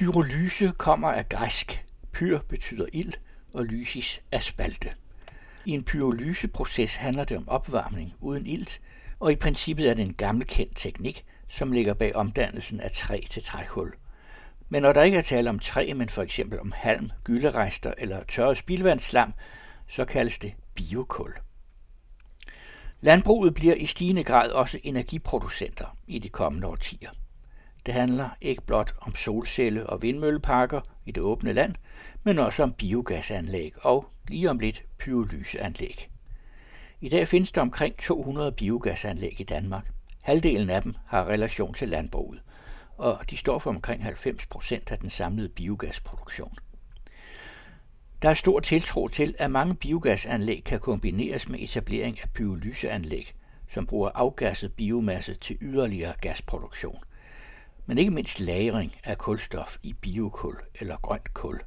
[0.00, 1.86] Pyrolyse kommer af græsk.
[2.12, 3.12] Pyr betyder ild,
[3.54, 4.90] og lysis er spalte.
[5.64, 8.80] I en pyrolyseproces handler det om opvarmning uden ilt,
[9.18, 13.42] og i princippet er det en gammelkendt teknik, som ligger bag omdannelsen af træ til
[13.42, 13.92] trækul.
[14.68, 18.24] Men når der ikke er tale om træ, men for eksempel om halm, gylderester eller
[18.24, 19.32] tørre spildvandsslam,
[19.88, 21.30] så kaldes det biokul.
[23.00, 27.10] Landbruget bliver i stigende grad også energiproducenter i de kommende årtier.
[27.86, 31.74] Det handler ikke blot om solcelle- og vindmølleparker i det åbne land,
[32.24, 36.10] men også om biogasanlæg og lige om lidt pyrolyseanlæg.
[37.00, 39.90] I dag findes der omkring 200 biogasanlæg i Danmark.
[40.22, 42.42] Halvdelen af dem har relation til landbruget,
[42.96, 46.54] og de står for omkring 90 procent af den samlede biogasproduktion.
[48.22, 53.32] Der er stor tiltro til, at mange biogasanlæg kan kombineres med etablering af pyrolyseanlæg,
[53.68, 56.98] som bruger afgasset biomasse til yderligere gasproduktion.
[57.86, 61.60] Men ikke mindst lagring af kulstof i biokul eller grønt kul,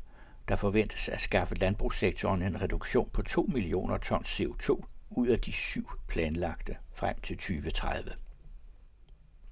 [0.48, 5.52] der forventes at skaffe landbrugssektoren en reduktion på 2 millioner tons CO2 ud af de
[5.52, 8.12] syv planlagte frem til 2030.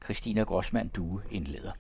[0.03, 1.71] Christina Grossmann Due indleder.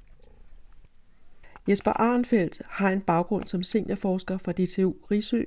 [1.67, 5.43] Jesper Arnfeldt har en baggrund som seniorforsker fra DTU Risø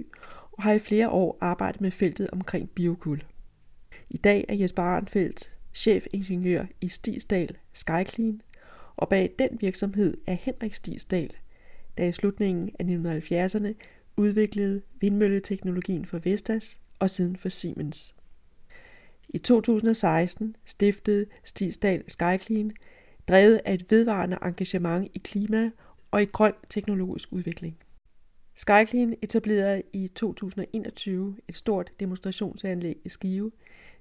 [0.53, 3.25] og har i flere år arbejdet med feltet omkring biokul.
[4.11, 8.41] I dag er Jesper Arnfeldt chefingeniør i Stisdal Skyclean,
[8.97, 11.31] og bag den virksomhed er Henrik Stisdal,
[11.99, 13.75] der i slutningen af 1970'erne
[14.17, 18.17] udviklede vindmølleteknologien for Vestas og siden for Siemens.
[19.29, 22.73] I 2016 stiftede Stisdal Skyclean,
[23.29, 25.71] drevet af et vedvarende engagement i klima
[26.11, 27.79] og i grøn teknologisk udvikling.
[28.55, 33.53] Skyclean etablerede i 2021 et stort demonstrationsanlæg i Skive,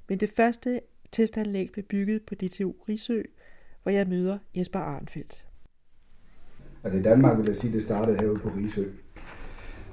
[0.09, 3.21] men det første testanlæg blev bygget på DTU Risø,
[3.83, 5.45] hvor jeg møder Jesper Arnfeldt.
[6.83, 8.83] Altså i Danmark vil jeg sige, at det startede herude på Risø.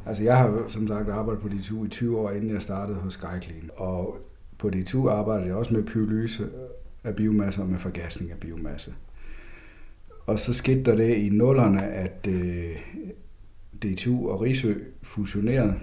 [0.07, 3.15] Altså jeg har som sagt arbejdet på DTU i 20 år, inden jeg startede hos
[3.15, 3.71] Skyclean.
[3.77, 4.19] Og
[4.59, 6.49] på DTU arbejdede jeg også med pyrolyse
[7.05, 8.95] af biomasse og med forgasning af biomasse.
[10.27, 12.77] Og så skete der det i nullerne, at øh,
[13.83, 15.75] DTU og Risø fusionerede.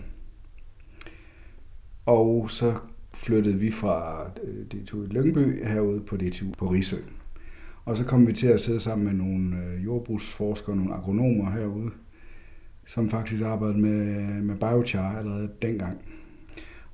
[2.05, 2.75] Og så
[3.13, 6.97] flyttede vi fra øh, DTU i Lyngby herude på DTU på Risø.
[7.87, 11.91] Og så kom vi til at sidde sammen med nogle øh, jordbrugsforskere, nogle agronomer herude,
[12.85, 15.97] som faktisk arbejdede med, med biochar allerede dengang.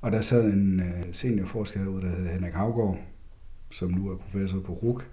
[0.00, 2.98] Og der sad en øh, seniorforsker herude, der hed Henrik Havgård,
[3.70, 5.08] som nu er professor på RUK,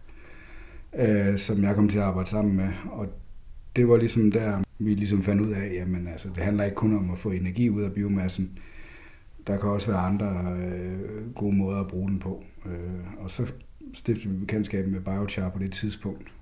[0.96, 2.70] øh, som jeg kom til at arbejde sammen med.
[2.92, 3.08] Og
[3.76, 6.98] det var ligesom der, vi ligesom fandt ud af, jamen altså, det handler ikke kun
[6.98, 8.60] om at få energi ud af biomassen.
[9.48, 12.44] Der kan også være andre øh, gode måder at bruge den på.
[12.66, 13.54] Øh, og så
[13.94, 16.34] stiftede vi bekendtskab med Biochar på det tidspunkt.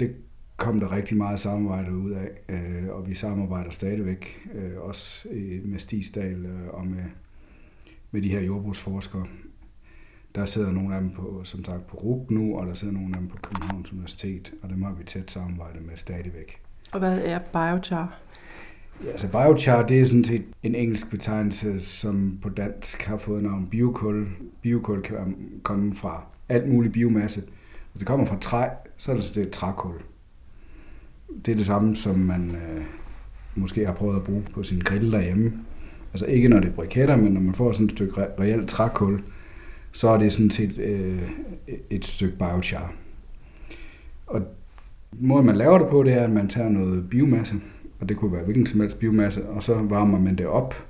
[0.00, 0.16] Det
[0.56, 5.28] kom der rigtig meget samarbejde ud af, øh, og vi samarbejder stadigvæk, øh, også
[5.64, 7.04] med Stigsdal øh, og med,
[8.10, 9.26] med de her jordbrugsforskere.
[10.34, 13.14] Der sidder nogle af dem på, som sagt, på RUG nu, og der sidder nogle
[13.14, 16.60] af dem på Københavns Universitet, og dem har vi tæt samarbejde med stadigvæk.
[16.92, 18.20] Og hvad er biochar?
[19.02, 23.42] Ja, altså biochar, det er sådan set en engelsk betegnelse, som på dansk har fået
[23.42, 24.28] navn biokul.
[24.62, 27.40] Biokul kan komme fra alt muligt biomasse.
[27.92, 29.94] Hvis det kommer fra træ, så er det, det trækul.
[31.46, 32.82] Det er det samme, som man øh,
[33.54, 35.52] måske har prøvet at bruge på sin grill derhjemme.
[36.12, 38.68] Altså ikke når det er briketter, men når man får sådan et stykke re- reelt
[38.68, 39.22] trækul,
[39.92, 41.28] så er det sådan set øh,
[41.90, 42.94] et stykke biochar.
[44.26, 44.42] Og
[45.12, 47.56] måden man laver det på, det er, at man tager noget biomasse,
[48.00, 50.86] og det kunne være hvilken som helst biomasse, og så varmer man det op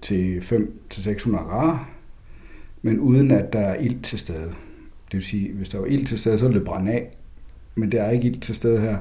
[0.00, 1.88] til 5-600 grader,
[2.82, 4.46] men uden at der er ild til stede.
[5.06, 7.10] Det vil sige, hvis der var ild til stede, så ville det brænde af,
[7.74, 8.98] men der er ikke ild til stede her.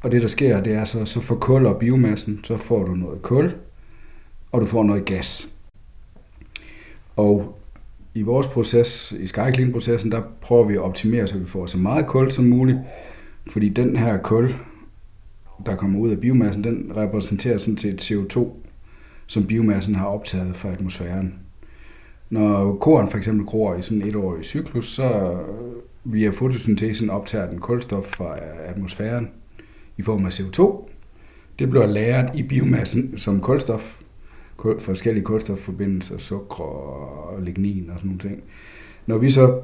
[0.00, 3.54] Og det, der sker, det er så, så forkuller biomassen, så får du noget kul,
[4.52, 5.54] og du får noget gas.
[7.16, 7.58] Og
[8.14, 12.06] i vores proces, i Skyclean-processen, der prøver vi at optimere, så vi får så meget
[12.06, 12.78] kul som muligt,
[13.46, 14.54] fordi den her kul,
[15.66, 18.48] der kommer ud af biomassen, den repræsenterer sådan set CO2,
[19.26, 21.34] som biomassen har optaget fra atmosfæren.
[22.30, 27.10] Når korn for eksempel gror i sådan et år i cyklus, så øh, via fotosyntesen
[27.10, 29.30] optager den kulstof fra øh, atmosfæren
[29.96, 30.88] i form af CO2.
[31.58, 34.00] Det bliver lagret i biomassen som kulstof,
[34.78, 38.42] forskellige kulstofforbindelser, sukker og lignin og sådan nogle ting.
[39.06, 39.60] Når vi så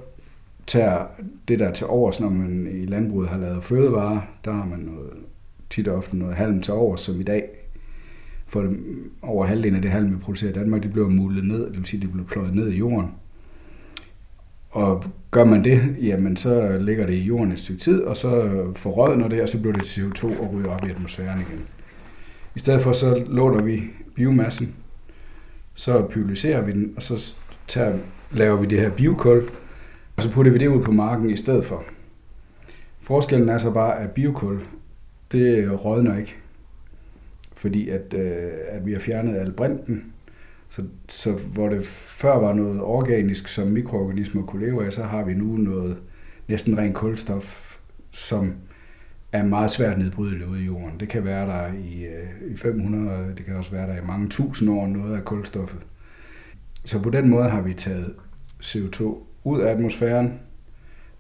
[0.67, 1.07] tager
[1.49, 5.13] det der til overs, når man i landbruget har lavet fødevarer, der har man noget,
[5.71, 7.45] tit og ofte noget halm til over, som i dag
[8.47, 8.73] for
[9.23, 11.87] over halvdelen af det halm, vi producerer i Danmark, det bliver mulet ned, det vil
[11.87, 13.11] sige, det bliver pløjet ned i jorden.
[14.71, 18.51] Og gør man det, jamen så ligger det i jorden et stykke tid, og så
[18.77, 21.67] forrådner det, og så bliver det CO2 og ryger op i atmosfæren igen.
[22.55, 23.83] I stedet for så låner vi
[24.15, 24.75] biomassen,
[25.75, 27.35] så pyrolyserer vi den, og så
[27.67, 27.99] tager,
[28.31, 29.43] laver vi det her biokul,
[30.17, 31.85] og så putter vi det ud på marken i stedet for.
[33.01, 34.61] Forskellen er så bare, at biokul,
[35.33, 36.37] det rådner ikke,
[37.53, 40.13] fordi at, øh, at vi har fjernet al brinten,
[40.69, 45.25] så, så hvor det før var noget organisk, som mikroorganismer kunne leve af, så har
[45.25, 45.97] vi nu noget
[46.49, 47.79] næsten ren kulstof,
[48.11, 48.55] som
[49.33, 51.01] er meget svært nedbrydeligt ude i jorden.
[51.01, 54.29] Det kan være der i, øh, i 500, det kan også være der i mange
[54.29, 55.81] tusind år, noget af kulstoffet.
[56.85, 58.15] Så på den måde har vi taget
[58.63, 59.03] CO2
[59.45, 60.41] ud af atmosfæren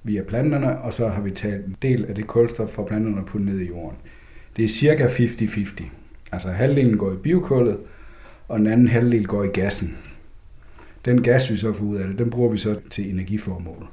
[0.02, 3.38] via planterne, og så har vi taget en del af det kulstof fra planterne på
[3.38, 3.98] ned i jorden.
[4.56, 5.84] Det er cirka 50-50.
[6.32, 7.78] Altså halvdelen går i biokullet,
[8.48, 9.98] og den anden halvdel går i gassen.
[11.04, 13.86] Den gas, vi så får ud af det, den bruger vi så til energiformål.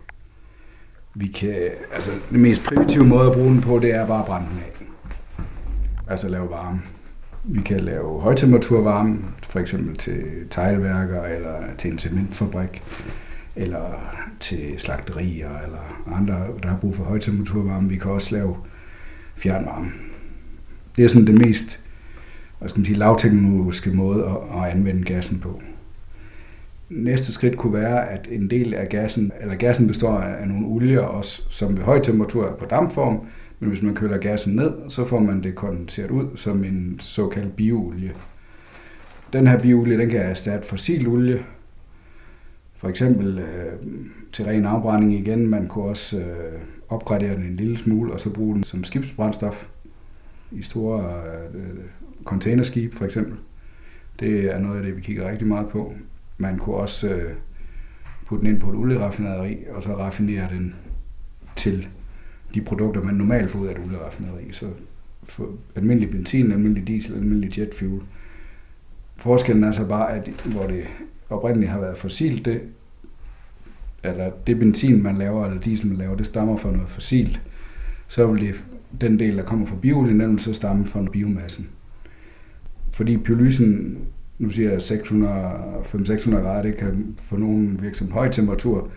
[1.16, 1.56] Vi kan,
[1.94, 4.60] altså, den mest primitive måde at bruge den på, det er bare at brænde den
[4.60, 4.78] af.
[6.12, 6.82] Altså lave varme.
[7.44, 9.18] Vi kan lave højtemperaturvarme,
[9.50, 12.84] for eksempel til teglværker, eller til en cementfabrik,
[13.58, 17.90] eller til slagterier, eller andre, der har brug for højtemperaturvarme.
[17.90, 18.58] Vi kan også lave
[19.36, 19.88] fjernvarme.
[20.96, 21.82] Det er sådan det mest
[22.60, 25.62] hvad skal man sige, lavteknologiske måde at, at anvende gassen på.
[26.90, 31.02] Næste skridt kunne være, at en del af gassen, eller gassen består af nogle olier,
[31.02, 33.20] også, som ved høj temperatur er på dampform,
[33.60, 37.56] men hvis man køler gassen ned, så får man det kondenseret ud som en såkaldt
[37.56, 38.12] bioolie.
[39.34, 41.44] Den her bioolie, den kan erstatte fossil olie,
[42.78, 43.74] for eksempel øh,
[44.32, 45.48] til ren afbrænding igen.
[45.48, 49.68] Man kunne også øh, opgradere den en lille smule, og så bruge den som skibsbrændstof
[50.52, 51.14] i store
[51.54, 51.84] øh,
[52.24, 53.38] containerskib for eksempel.
[54.20, 55.94] Det er noget af det, vi kigger rigtig meget på.
[56.38, 57.34] Man kunne også øh,
[58.26, 60.76] putte den ind på et olieraffinaderi, og så raffinere den
[61.56, 61.88] til
[62.54, 64.52] de produkter, man normalt får ud af et olieraffinaderi.
[64.52, 64.66] Så
[65.24, 68.02] for almindelig benzin, almindelig diesel, almindelig jetfuel.
[69.18, 70.84] Forskellen er så bare, at hvor det
[71.30, 72.62] oprindeligt har været fossilt, det,
[74.04, 77.42] eller det benzin, man laver, eller diesel, man laver, det stammer fra noget fossilt.
[78.08, 78.66] Så vil det,
[79.02, 81.70] den del, der kommer fra biolien, den vil så stamme fra biomassen
[82.98, 83.98] fordi pyrolysen,
[84.40, 88.90] nu siger jeg 500-600 grader, det kan få nogen virke som høj temperatur,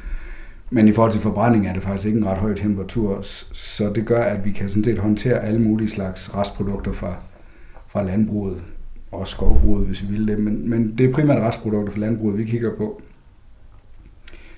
[0.71, 4.07] men i forhold til forbrænding er det faktisk ikke en ret høj temperatur, så det
[4.07, 7.17] gør, at vi kan sådan set håndtere alle mulige slags restprodukter fra,
[7.87, 8.65] fra landbruget,
[9.13, 12.45] og skovbruget, hvis vi vil det, men, men det er primært restprodukter fra landbruget, vi
[12.45, 13.03] kigger på.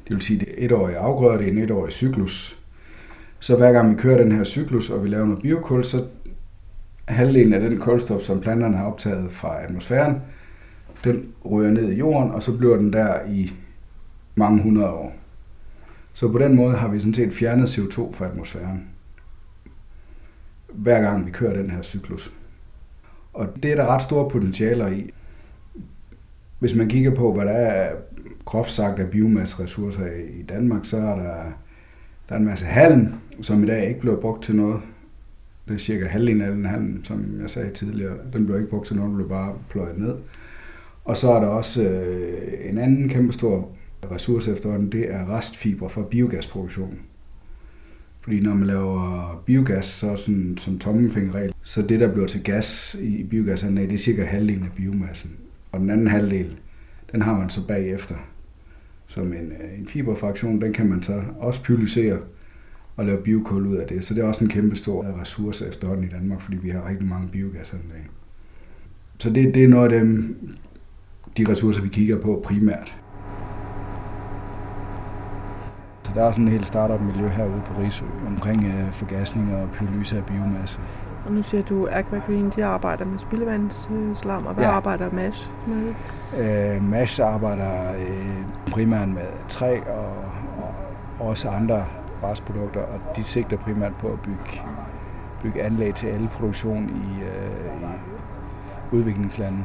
[0.08, 2.58] Det vil sige, det er etårige afgrøder, det er en etårig cyklus.
[3.40, 6.04] Så hver gang vi kører den her cyklus, og vi laver noget biokul, så
[7.08, 10.20] halvdelen af den kulstof, som planterne har optaget fra atmosfæren,
[11.04, 13.52] den ryger ned i jorden, og så bliver den der i
[14.34, 15.14] mange hundrede år.
[16.12, 18.88] Så på den måde har vi sådan set fjernet CO2 fra atmosfæren,
[20.72, 22.32] hver gang vi kører den her cyklus.
[23.32, 25.10] Og det er der ret store potentialer i.
[26.58, 27.94] Hvis man kigger på, hvad der er
[28.44, 30.06] groft sagt af biomasseressourcer
[30.38, 31.34] i Danmark, så er der,
[32.28, 33.08] der er en masse halm,
[33.40, 34.80] som i dag ikke bliver brugt til noget.
[35.68, 38.16] Det er cirka halvdelen af den halm, som jeg sagde tidligere.
[38.32, 40.14] Den bliver ikke brugt til noget, den bliver bare pløjet ned.
[41.04, 43.68] Og så er der også øh, en anden kæmpestor
[44.10, 46.98] ressource efterhånden, det er restfiber fra biogasproduktionen.
[48.22, 52.96] Fordi når man laver biogas, så sådan, som tommelfingerregel, så det, der bliver til gas
[53.00, 55.30] i biogasanlæg, det er cirka halvdelen af biomassen.
[55.72, 56.56] Og den anden halvdel,
[57.12, 58.14] den har man så bagefter.
[59.06, 62.18] Som en, øh, en fiberfraktion, den kan man så også pyrolysere
[62.96, 64.04] og lave biokul ud af det.
[64.04, 67.08] Så det er også en kæmpe stor ressource efterhånden i Danmark, fordi vi har rigtig
[67.08, 68.02] mange biogasanlæg.
[69.18, 70.36] Så det, det er noget af dem,
[71.36, 72.96] de ressourcer, vi kigger på primært.
[76.01, 80.16] Så der er sådan et helt startup-miljø herude på Risø omkring uh, forgasning og pyrolyse
[80.16, 80.80] af biomasse.
[81.26, 84.70] Og nu siger du, at Green, de arbejder med spildevandsslam, og hvad ja.
[84.70, 85.94] arbejder MASH med?
[86.76, 90.16] Uh, MASH arbejder uh, primært med træ og,
[91.20, 91.84] og også andre
[92.22, 94.62] restprodukter, og de sigter primært på at bygge,
[95.42, 99.64] bygge anlæg til alle produktion i, øh, i udviklingslande.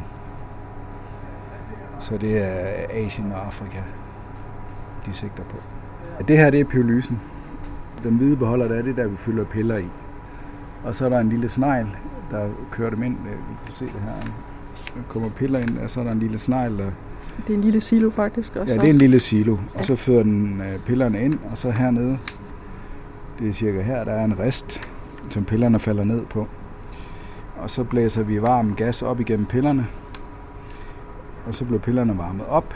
[1.99, 3.81] Så det er Asien og Afrika,
[5.05, 5.57] de sigter på.
[6.27, 7.19] Det her det er pyrolysen.
[8.03, 9.87] Den hvide beholder, der er det der, vi fylder piller i.
[10.83, 11.87] Og så er der en lille snegl,
[12.31, 13.17] der kører dem ind.
[13.23, 14.31] Vi kan se det her.
[14.95, 16.91] Der kommer piller ind, og så er der en lille snegl, der
[17.47, 18.73] det er en lille silo faktisk også.
[18.73, 19.57] Ja, det er en lille silo.
[19.75, 22.17] Og så fører den øh, pillerne ind, og så hernede,
[23.39, 24.81] det er cirka her, der er en rest,
[25.29, 26.47] som pillerne falder ned på.
[27.57, 29.87] Og så blæser vi varm gas op igennem pillerne,
[31.45, 32.73] og så bliver pillerne varmet op.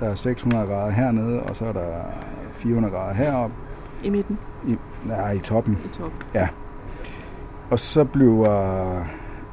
[0.00, 2.02] Der er 600 grader hernede, og så er der
[2.52, 3.54] 400 grader heroppe.
[4.02, 4.38] I midten?
[4.66, 5.78] I, nej, i toppen.
[5.84, 6.22] I toppen.
[6.34, 6.48] Ja.
[7.70, 9.04] Og så bliver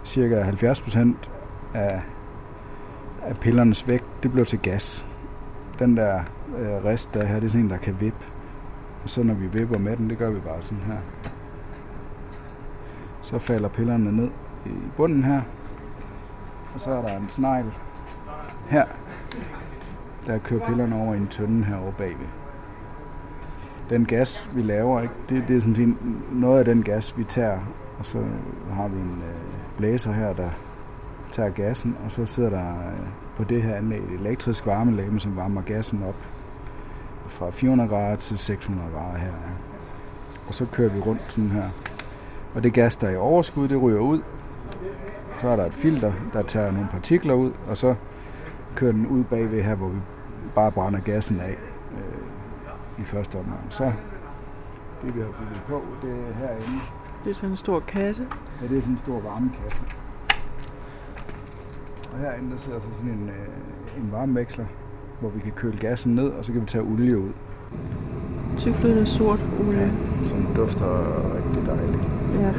[0.05, 1.29] cirka 70 procent
[1.73, 2.01] af,
[3.21, 5.05] af pillernes vægt, det bliver til gas.
[5.79, 6.19] Den der
[6.57, 8.25] øh, rest der her, det er sådan en, der kan vippe.
[9.03, 10.97] Og så når vi vipper med den, det gør vi bare sådan her.
[13.21, 14.29] Så falder pillerne ned
[14.65, 15.41] i bunden her.
[16.73, 17.65] Og så er der en snegl
[18.69, 18.85] her,
[20.27, 22.27] der kører pillerne over i en tønde herovre bagved.
[23.89, 25.95] Den gas, vi laver, ikke, det, det er sådan set
[26.31, 27.59] noget af den gas, vi tager,
[27.99, 28.23] og så
[28.73, 30.49] har vi en øh, blæser her, der
[31.31, 35.35] tager gassen, og så sidder der øh, på det her anlæg et elektrisk varmelegeme, som
[35.35, 36.15] varmer gassen op
[37.27, 39.27] fra 400 grader til 600 grader her.
[39.27, 39.51] Ja.
[40.47, 41.63] Og så kører vi rundt sådan her.
[42.55, 44.21] Og det gas, der er i overskud, det ryger ud.
[45.41, 47.95] Så er der et filter, der tager nogle partikler ud, og så
[48.75, 49.97] kører den ud bagved her, hvor vi
[50.55, 51.57] bare brænder gassen af
[51.97, 53.59] øh, i første omgang.
[53.69, 53.83] Så
[55.05, 56.79] det vi har bygget på, det er herinde.
[57.23, 58.25] Det er sådan en stor kasse.
[58.61, 59.85] Ja, det er sådan en stor varmekasse.
[62.13, 64.65] Og herinde der sidder så sådan en, øh, en varmeveksler,
[65.19, 67.31] hvor vi kan køle gassen ned, og så kan vi tage olie ud.
[68.57, 69.79] Tykflydende sort olie.
[69.81, 69.89] Ja,
[70.27, 70.85] som dufter
[71.35, 72.03] rigtig dejligt.
[72.39, 72.51] Ja,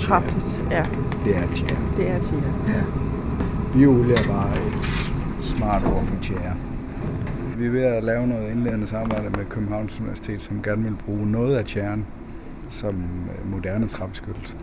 [0.00, 0.64] kraftigt.
[0.70, 0.82] Ja,
[1.24, 1.80] Det er tjære.
[1.96, 2.82] det er til Ja.
[3.72, 4.84] Bioolie er bare et
[5.44, 6.54] smart ord for tjære.
[7.58, 11.30] Vi er ved at lave noget indledende samarbejde med Københavns Universitet, som gerne vil bruge
[11.30, 12.06] noget af tjæren
[12.70, 14.56] som øh, moderne træbeskyttelse.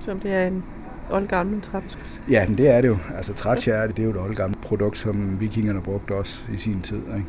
[0.00, 0.64] Som det er en
[1.10, 2.22] oldgammel træbeskyttelse.
[2.30, 2.98] Ja, men det er det jo.
[3.16, 6.96] Altså trætjære, det er jo et oldgammelt produkt, som vikingerne brugte også i sin tid.
[6.96, 7.26] Ikke?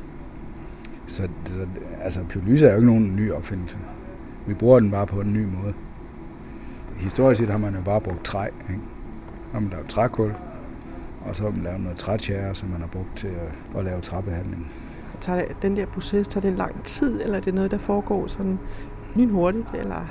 [1.08, 1.68] Så det,
[2.02, 3.78] altså, pyrolyse er jo ikke nogen ny opfindelse.
[4.48, 5.74] Vi bruger den bare på en ny måde.
[6.98, 8.46] Historisk set har man jo bare brugt træ.
[8.46, 8.82] Ikke?
[9.48, 10.32] Så har man lavet trækul,
[11.26, 14.02] og så har man lavet noget trætjære, som man har brugt til at, at lave
[14.02, 14.72] træbehandling.
[15.20, 18.28] Tager det, den der proces, tager det lang tid, eller er det noget, der foregår
[18.28, 18.60] sådan
[19.16, 19.74] lynhurtigt?
[19.74, 20.06] Eller?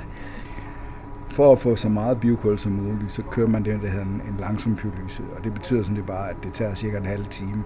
[1.29, 4.21] For at få så meget biokul som muligt, så kører man det, der hedder en,
[4.27, 5.23] en langsom pyrolyse.
[5.37, 7.63] Og det betyder sådan det bare, at det tager cirka en halv time.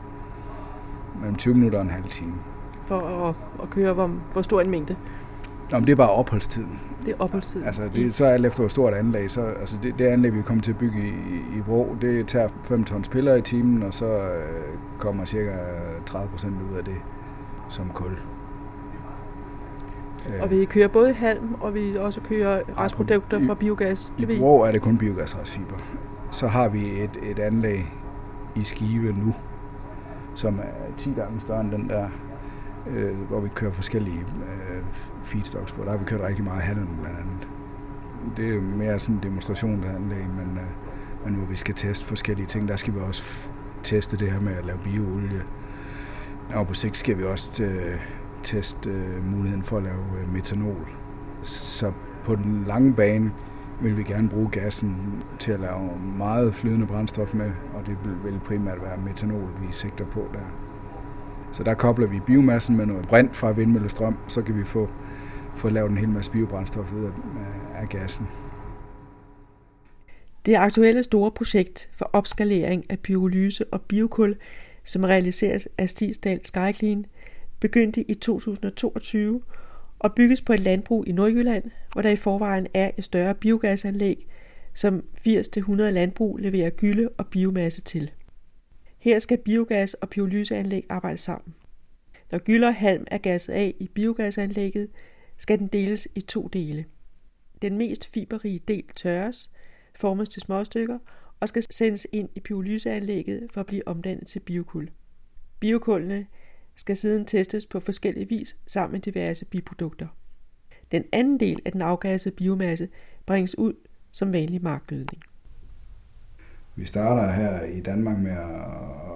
[1.20, 2.34] Mellem 20 minutter og en halv time.
[2.86, 4.96] For at, at køre, hvor, hvor stor en mængde?
[5.72, 6.80] Nå, men det er bare opholdstiden.
[7.06, 7.68] Det er opholdstiden.
[7.68, 9.32] Altså, det, så alt efter, hvor stort anlæg.
[9.32, 12.50] Så, altså det, det anlæg, vi kommer til at bygge i, i Vrå, det tager
[12.64, 15.52] 5 tons piller i timen, og så øh, kommer cirka
[16.06, 16.96] 30 procent ud af det
[17.70, 18.12] som kul.
[20.42, 24.14] Og vi kører både halm, og vi også kører restprodukter fra biogas.
[24.18, 25.76] I Vrå er det kun biogasrestfiber.
[26.32, 27.94] Så har vi et, et anlæg
[28.56, 29.36] i Skive nu,
[30.36, 32.08] som er 10 gange større end den der,
[32.90, 34.84] øh, hvor vi kører forskellige øh,
[35.22, 35.84] feedstocks på.
[35.84, 37.48] Der har vi kørt rigtig meget halm blandt andet.
[38.38, 42.68] Det er mere sådan en demonstrationsanlæg, men, øh, men hvor vi skal teste forskellige ting.
[42.68, 43.52] Der skal vi også f-
[43.84, 45.44] teste det her med at lave bioolie.
[46.56, 48.00] Og på sigt skal vi også t-
[48.44, 50.90] teste øh, muligheden for at lave øh, metanol.
[51.42, 51.92] Så
[52.24, 53.32] på den lange bane
[53.82, 54.96] vil vi gerne bruge gassen
[55.40, 60.06] til at lave meget flydende brændstof med, og det vil primært være metanol, vi sigter
[60.06, 60.40] på der.
[61.54, 64.90] Så der kobler vi biomassen med noget brint fra vindmøllestrøm, så kan vi få,
[65.56, 67.12] få lavet en hel masse biobrændstof ud af,
[67.82, 68.28] af gassen.
[70.46, 74.36] Det aktuelle store projekt for opskalering af pyrolyse og biokul,
[74.84, 77.06] som realiseres af Stigsdal Skyclean,
[77.60, 79.42] begyndte i 2022
[80.00, 84.28] og bygges på et landbrug i Nordjylland, hvor der i forvejen er et større biogasanlæg,
[84.74, 88.12] som 80-100 landbrug leverer gylde og biomasse til.
[89.04, 91.56] Her skal biogas og pyrolyseanlæg arbejde sammen.
[92.32, 94.90] Når gylde og halm er gasset af i biogasanlægget,
[95.38, 96.86] skal den deles i to dele.
[97.62, 99.52] Den mest fiberrige del tørres,
[99.96, 101.00] formes til småstykker
[101.40, 104.90] og skal sendes ind i pyrolyseanlægget for at blive omdannet til biokul.
[105.60, 106.28] Biokullene
[106.76, 110.08] skal siden testes på forskellige vis sammen med diverse biprodukter.
[110.92, 112.90] Den anden del af den afgassede biomasse
[113.26, 113.74] bringes ud
[114.12, 115.22] som vanlig markgødning.
[116.76, 118.32] Vi starter her i Danmark med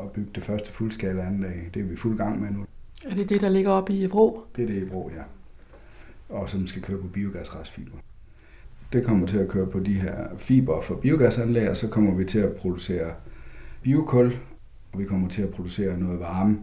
[0.04, 1.70] at bygge det første fuldskala anlæg.
[1.74, 2.66] Det er vi fuld gang med nu.
[3.06, 4.44] Er det det, der ligger oppe i Vrå?
[4.56, 5.24] Det er det i Vrå, ja.
[6.30, 7.98] Og som skal køre på biogasrestfiber.
[8.94, 12.26] Det kommer til at køre på de her fiber for biogasanlæg, og så kommer vi
[12.26, 13.14] til at producere
[13.82, 14.34] biokul,
[14.92, 16.60] og vi kommer til at producere noget varme,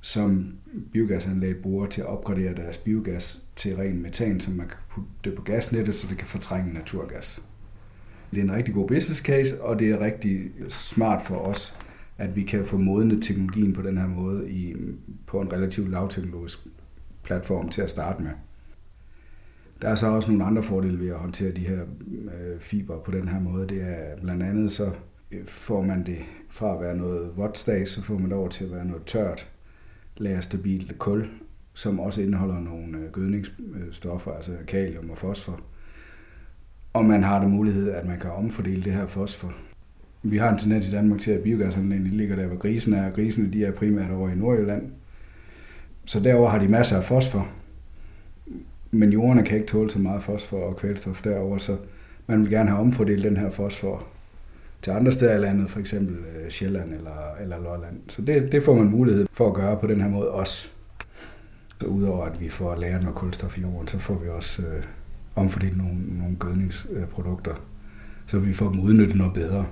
[0.00, 0.54] som
[0.92, 5.34] biogasanlæg bruger til at opgradere deres biogas til ren metan, så man kan putte det
[5.34, 7.42] på gasnettet, så det kan fortrænge naturgas.
[8.32, 11.78] Det er en rigtig god business case, og det er rigtig smart for os,
[12.18, 14.74] at vi kan få modnet teknologien på den her måde i,
[15.26, 16.58] på en relativt lavteknologisk
[17.22, 18.30] platform til at starte med.
[19.82, 23.10] Der er så også nogle andre fordele ved at håndtere de her øh, fiber på
[23.10, 23.68] den her måde.
[23.68, 24.90] Det er blandt andet så
[25.32, 26.18] øh, får man det
[26.50, 27.58] fra at være noget vådt
[27.88, 29.50] så får man det over til at være noget tørt.
[30.16, 31.28] lagerstabilt kul,
[31.74, 35.60] som også indeholder nogle øh, gødningsstoffer, altså kalium og fosfor.
[36.92, 39.52] Og man har det mulighed, at man kan omfordele det her fosfor.
[40.22, 43.12] Vi har en tendens i Danmark til, at biogasanlægene ligger der, hvor grisen er, og
[43.12, 44.82] grisene de er primært over i Nordjylland.
[46.04, 47.48] Så derover har de masser af fosfor,
[48.90, 51.76] men jordene kan ikke tåle så meget fosfor og kvælstof derover, så
[52.26, 54.06] man vil gerne have omfordelt den her fosfor
[54.82, 57.96] til andre steder i landet, for eksempel øh, Sjælland eller, eller Lolland.
[58.08, 60.68] Så det, det får man mulighed for at gøre på den her måde også.
[61.80, 64.82] Så udover at vi får lært noget kulstof i jorden, så får vi også øh,
[65.36, 67.54] omfordelt nogle, nogle gødningsprodukter,
[68.26, 69.66] så vi får dem udnyttet noget bedre.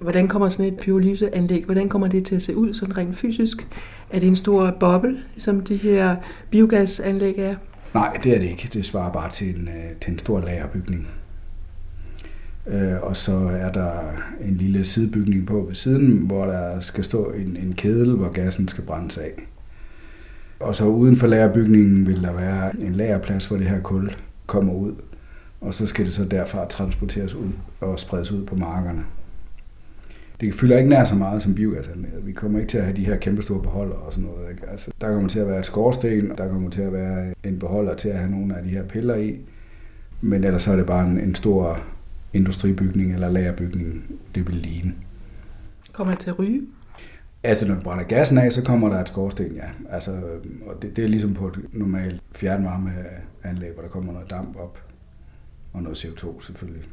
[0.00, 3.68] Hvordan kommer sådan et pyrolyseanlæg, hvordan kommer det til at se ud sådan rent fysisk?
[4.10, 6.16] Er det en stor boble, som det her
[6.50, 7.54] biogasanlæg er?
[7.94, 8.68] Nej, det er det ikke.
[8.72, 11.08] Det svarer bare til en, øh, til en stor lagerbygning.
[12.66, 13.92] Øh, og så er der
[14.40, 18.68] en lille sidebygning på ved siden, hvor der skal stå en, en kedel, hvor gassen
[18.68, 19.32] skal brændes af.
[20.60, 24.10] Og så uden for lagerbygningen vil der være en lagerplads, hvor det her kul
[24.48, 24.94] kommer ud.
[25.60, 27.50] Og så skal det så derfra transporteres ud
[27.80, 29.04] og spredes ud på markerne.
[30.40, 32.26] Det fylder ikke nær så meget som biogasanlægget.
[32.26, 34.50] Vi kommer ikke til at have de her kæmpe store beholder og sådan noget.
[34.50, 34.70] Ikke?
[34.70, 37.94] Altså, der kommer til at være et skorsten, der kommer til at være en beholder
[37.94, 39.38] til at have nogle af de her piller i.
[40.20, 41.80] Men ellers så er det bare en, en stor
[42.32, 44.94] industribygning eller lagerbygning, det vil ligne.
[45.92, 46.60] Kommer det til at ryge?
[47.42, 49.68] Altså, når du brænder gassen af, så kommer der et skorsten, ja.
[49.88, 50.20] Altså,
[50.66, 54.82] og det, det er ligesom på et normalt fjernvarmeanlæg, hvor der kommer noget damp op,
[55.72, 56.84] og noget CO2 selvfølgelig,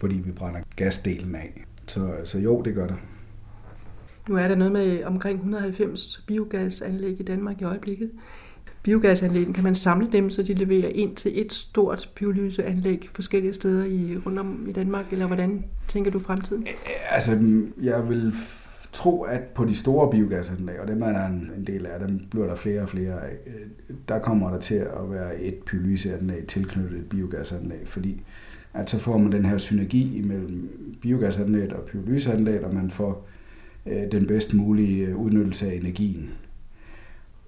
[0.00, 1.64] fordi vi brænder gasdelen af.
[1.86, 2.96] Så, så jo, det gør det.
[4.28, 8.10] Nu er der noget med omkring 190 biogasanlæg i Danmark i øjeblikket
[8.84, 13.84] biogasanlæg, kan man samle dem, så de leverer ind til et stort pyrolyseanlæg forskellige steder
[13.84, 16.66] i, rundt om i Danmark, eller hvordan tænker du fremtiden?
[17.10, 18.34] Altså, jeg vil
[18.94, 22.46] tro, at på de store biogasanlæg, og dem er der en del af, dem bliver
[22.46, 26.98] der flere og flere af, øh, der kommer der til at være et pyrolyseanlæg tilknyttet
[26.98, 28.22] et biogasanlæg, fordi
[28.74, 30.68] at så får man den her synergi mellem
[31.02, 33.26] biogasanlæg og pyrolyseanlæg, og man får
[33.86, 36.30] øh, den bedst mulige øh, udnyttelse af energien.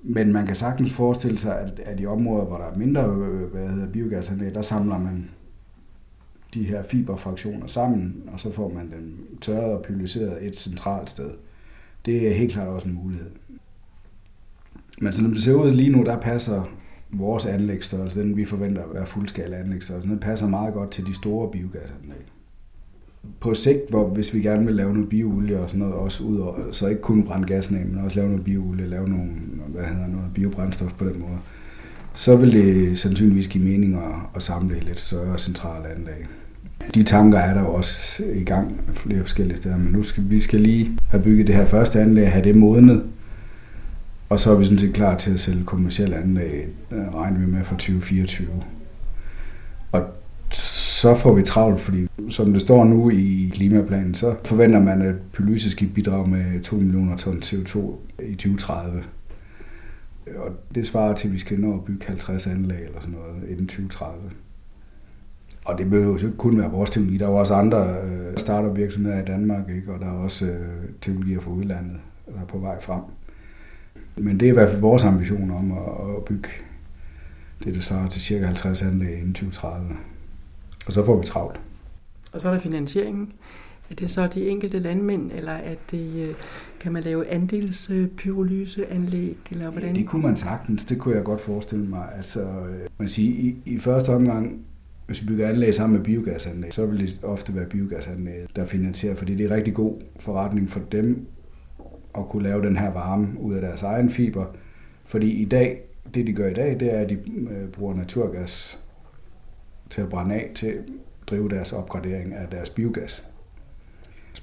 [0.02, 3.52] Men man kan sagtens forestille sig, at, at i områder, hvor der er mindre øh,
[3.52, 5.30] hvad hedder, biogasanlæg, der samler man
[6.54, 11.30] de her fiberfraktioner sammen, og så får man dem tørret og pyrolyset et centralt sted.
[12.06, 13.30] Det er helt klart også en mulighed.
[15.00, 16.76] Men som det ser ud lige nu, der passer
[17.11, 21.14] vores anlægsstørrelse, den vi forventer at være fuldskala anlægsstørrelse, den passer meget godt til de
[21.14, 22.26] store biogasanlæg
[23.40, 26.38] på sigt, hvor hvis vi gerne vil lave noget bioolie og sådan noget, også ud
[26.38, 29.30] over, så ikke kun brænde gassen af, men også lave noget bioolie, lave nogle,
[29.68, 31.38] hvad hedder noget, biobrændstof på den måde,
[32.16, 34.02] så vil det sandsynligvis give mening at,
[34.37, 36.26] at samle lidt større centrale anlæg.
[36.94, 40.40] De tanker er der jo også i gang flere forskellige steder, men nu skal vi
[40.40, 43.02] skal lige have bygget det her første anlæg, have det modnet,
[44.29, 47.46] og så er vi sådan set klar til at sælge kommersielle anlæg, øh, regner vi
[47.46, 48.48] med for 2024.
[49.92, 50.02] Og
[50.52, 55.14] så får vi travlt, fordi som det står nu i klimaplanen, så forventer man, at
[55.33, 57.79] Pylyse skal bidrage med 2 millioner ton CO2
[58.22, 59.02] i 2030.
[60.34, 63.48] Og det svarer til, at vi skal nå at bygge 50 anlæg eller sådan noget
[63.48, 64.30] inden 2030.
[65.64, 67.18] Og det behøver jo ikke kun være vores teknologi.
[67.18, 69.92] Der er jo også andre øh, startup virksomheder i Danmark, ikke?
[69.92, 71.96] og der er også øh, teknologier fra udlandet,
[72.34, 73.02] der er på vej frem.
[74.16, 76.48] Men det er i hvert fald vores ambition om at, at bygge
[77.64, 79.88] det, der svarer til cirka 50 anlæg inden 2030.
[80.86, 81.60] Og så får vi travlt.
[82.32, 83.32] Og så er der finansieringen.
[83.90, 86.35] Er det så de enkelte landmænd, eller at det, øh,
[86.81, 89.88] kan man lave andelspyrolyseanlæg, eller hvordan?
[89.88, 90.85] Ja, det kunne man sagtens.
[90.85, 92.09] Det kunne jeg godt forestille mig.
[92.16, 94.64] Altså, øh, man siger, i, i første omgang,
[95.07, 99.14] hvis vi bygger anlæg sammen med biogasanlæg, så vil det ofte være biogasanlæg, der finansierer,
[99.14, 101.27] fordi det er rigtig god forretning for dem
[102.18, 104.46] at kunne lave den her varme ud af deres egen fiber.
[105.05, 105.81] Fordi i dag,
[106.14, 107.18] det de gør i dag, det er, at de
[107.51, 108.81] øh, bruger naturgas
[109.90, 110.85] til at brænde af til at
[111.27, 113.31] drive deres opgradering af deres biogas.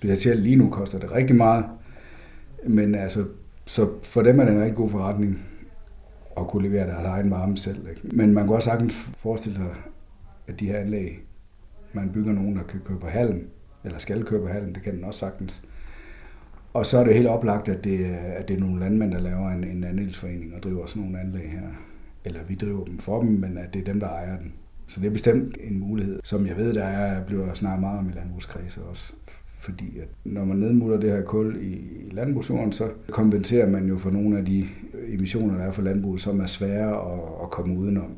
[0.04, 1.66] Specielt lige nu koster det rigtig meget,
[2.68, 3.26] men altså,
[3.66, 5.40] så for dem er det en rigtig god forretning
[6.38, 7.88] at kunne levere deres egen varme selv.
[7.90, 8.02] Ikke?
[8.18, 9.66] Men man kan også sagtens forestille sig,
[10.48, 11.24] at de her anlæg,
[11.94, 13.48] man bygger nogen, der kan køre på hallen,
[13.84, 15.64] eller skal køre på hallen, det kan den også sagtens.
[16.74, 19.50] Og så er det helt oplagt, at det, at det er nogle landmænd, der laver
[19.50, 21.70] en, en andelsforening og driver sådan nogle anlæg her.
[22.26, 24.54] Eller vi driver dem for dem, men at det er dem, der ejer den.
[24.88, 28.10] Så det er bestemt en mulighed, som jeg ved, der er, bliver snart meget om
[28.10, 29.14] i landbrugskredse også.
[29.64, 31.80] Fordi at når man nedmutter det her kul i
[32.12, 34.66] landbrugsjorden, så kompenserer man jo for nogle af de
[35.08, 38.12] emissioner, der er for landbruget, som er svære at, at komme udenom.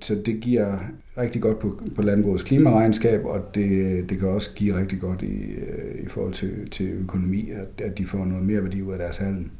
[0.00, 0.78] så det giver
[1.18, 5.42] rigtig godt på, på landbrugets klimaregnskab, og det, det kan også give rigtig godt i,
[5.42, 8.98] øh, i forhold til, til økonomi, at, at de får noget mere værdi ud af
[8.98, 9.50] deres handel.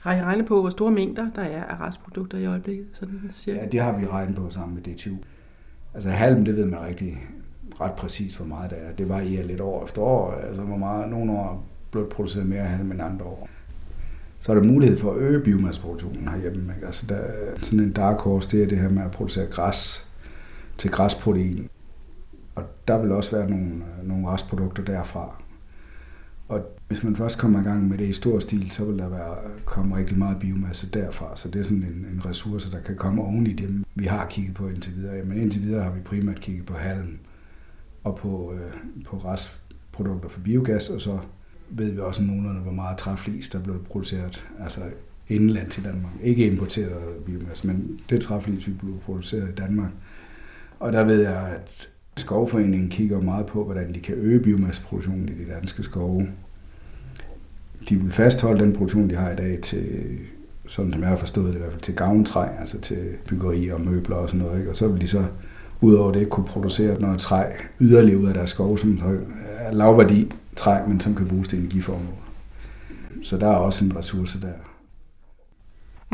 [0.00, 2.86] Har I regnet på, hvor store mængder der er af restprodukter i øjeblikket?
[2.92, 3.60] Sådan cirka?
[3.60, 5.14] Ja, det har vi regnet på sammen med DTU.
[5.94, 7.22] Altså halm, det ved man rigtig
[7.80, 8.92] ret præcist, hvor meget der er.
[8.92, 10.32] Det varierer lidt år efter år.
[10.32, 13.48] Altså, hvor meget, nogle år blevet produceret mere halm end andre år.
[14.40, 16.72] Så er der mulighed for at øge biomasseproduktionen herhjemme.
[16.74, 16.86] Ikke?
[16.86, 17.20] Altså, der
[17.58, 20.08] sådan en dark horse, det er det her med at producere græs
[20.78, 21.68] til græsprotein.
[22.54, 25.42] Og der vil også være nogle, nogle restprodukter derfra.
[26.48, 29.08] Og hvis man først kommer i gang med det i stor stil, så vil der
[29.08, 29.34] være,
[29.64, 31.36] komme rigtig meget biomasse derfra.
[31.36, 34.26] Så det er sådan en, en ressource, der kan komme oven i dem, vi har
[34.26, 35.24] kigget på indtil videre.
[35.24, 37.18] Men indtil videre har vi primært kigget på halm
[38.04, 38.72] og på, øh,
[39.06, 41.18] på restprodukter for biogas, og så
[41.70, 44.80] ved vi også nogenlunde, hvor meget træflis, der blev produceret altså
[45.28, 46.12] indenland til Danmark.
[46.22, 49.90] Ikke importeret biomasse, men det træflis, vi blev produceret i Danmark.
[50.80, 55.32] Og der ved jeg, at Skovforeningen kigger meget på, hvordan de kan øge biomasseproduktionen i
[55.32, 56.28] de danske skove.
[57.88, 60.18] De vil fastholde den produktion, de har i dag til,
[60.66, 63.80] sådan som jeg har forstået det i hvert fald, til gavntræ, altså til byggeri og
[63.80, 64.58] møbler og sådan noget.
[64.58, 64.70] Ikke?
[64.70, 65.24] Og så vil de så
[65.84, 67.44] udover det kunne producere noget træ
[67.80, 68.98] yderligere ud af deres skove, som
[69.58, 72.14] er lavværdi træ, men som kan bruges til energiformål.
[73.22, 74.52] Så der er også en ressource der.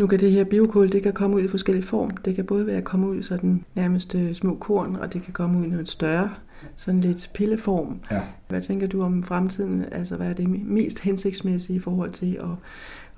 [0.00, 2.10] Nu kan det her biokul, det kan komme ud i forskellige form.
[2.10, 5.32] Det kan både være at komme ud i sådan nærmest små korn, og det kan
[5.32, 6.30] komme ud i noget større,
[6.76, 8.00] sådan lidt pilleform.
[8.10, 8.20] Ja.
[8.48, 9.84] Hvad tænker du om fremtiden?
[9.92, 12.48] Altså, hvad er det mest hensigtsmæssige i forhold til at,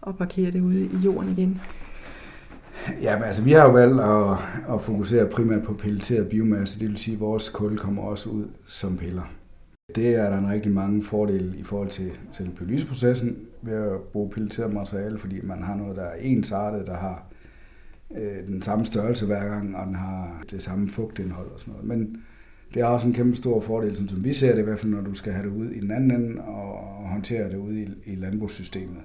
[0.07, 1.61] at parkere det ude i jorden igen?
[3.03, 6.89] Ja, men altså vi har jo valgt at, at fokusere primært på pelleteret biomasse, det
[6.89, 9.33] vil sige, at vores kul kommer også ud som piller.
[9.95, 14.31] Det er der en rigtig mange fordele i forhold til selve pyrolyseprocessen ved at bruge
[14.31, 17.25] pelleteret materiale, fordi man har noget, der er ensartet, der har
[18.17, 21.89] øh, den samme størrelse hver gang, og den har det samme fugtindhold og sådan noget.
[21.89, 22.17] Men
[22.75, 24.93] det er også en kæmpe stor fordel, som, som vi ser det i hvert fald,
[24.93, 27.89] når du skal have det ud i den anden ende og, håndtere det ude i,
[28.05, 29.03] i landbrugssystemet.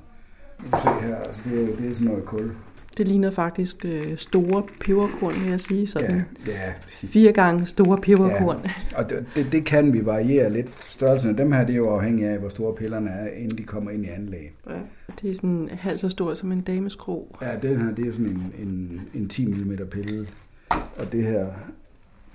[0.58, 2.52] Du kan se her, altså det, det er sådan noget kul.
[2.97, 5.88] Det ligner faktisk øh, store peberkorn, vil jeg sige.
[5.88, 6.73] Sådan ja, ja.
[6.88, 8.57] Fire gange store peberkorn.
[8.63, 8.97] Ja.
[8.97, 10.83] Og det, det, det kan vi variere lidt.
[10.83, 13.63] Størrelsen af dem her, det er jo afhængig af, hvor store pillerne er, inden de
[13.63, 14.51] kommer ind i anlægget.
[14.69, 14.73] Ja.
[15.21, 17.38] Det er sådan halvt så stort som en dameskrog.
[17.41, 20.27] Ja, det her det er sådan en, en, en 10 mm pille.
[20.69, 21.47] Og det her,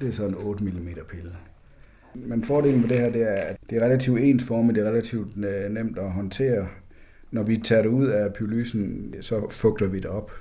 [0.01, 1.31] det er sådan en 8 mm pille.
[2.14, 5.44] Men fordelen med det her, det er, at det er relativt ensformet, det er relativt
[5.44, 6.68] øh, nemt at håndtere.
[7.31, 10.33] Når vi tager det ud af pyrolysen, så fugter vi det op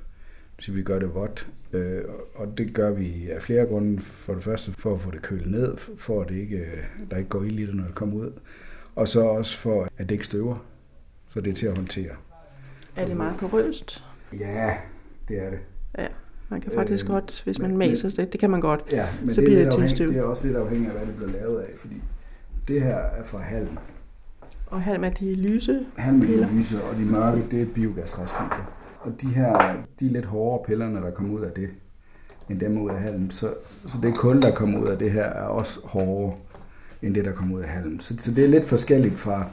[0.62, 1.48] så vi gør det vådt.
[1.74, 2.02] Øh,
[2.36, 4.02] og det gør vi af flere grunde.
[4.02, 6.66] For det første for at få det kølet ned, for at det ikke,
[7.12, 8.32] der ikke går ild i det, når det kommer ud.
[8.96, 10.66] Og så også for, at det ikke støver.
[11.28, 12.12] Så det er til at håndtere.
[12.96, 14.04] Er det meget porøst?
[14.40, 14.74] Ja,
[15.28, 15.60] det er det.
[15.98, 16.08] Ja,
[16.50, 19.34] man kan faktisk øh, godt, hvis man maser det, det kan man godt, ja, men
[19.34, 20.08] så det bliver det til støv.
[20.08, 22.02] Det er også lidt afhængigt af, hvad det bliver lavet af, fordi
[22.68, 23.78] det her er fra halm.
[24.66, 25.86] Og halm er de lyse?
[25.98, 28.81] Halm er de lyse, og de mørke, det er biogasrestfiber.
[29.02, 31.70] Og de her, de lidt hårdere pillerne, der kommer ud af det,
[32.50, 33.30] end dem ud af halm.
[33.30, 33.54] Så,
[33.88, 36.38] så det kul, der kommer ud af det her, er også hårdere
[37.02, 38.00] end det, der kommer ud af halm.
[38.00, 39.46] Så, så det er lidt forskelligt fra,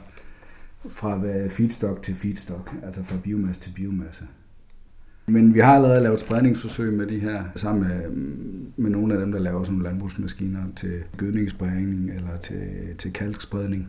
[0.89, 4.23] fra feedstock til feedstock, altså fra biomasse til biomasse.
[5.27, 8.09] Men vi har allerede lavet spredningsforsøg med de her, sammen med,
[8.77, 13.87] med nogle af dem, der laver sådan nogle landbrugsmaskiner til gødningsspredning eller til, til kalkspredning.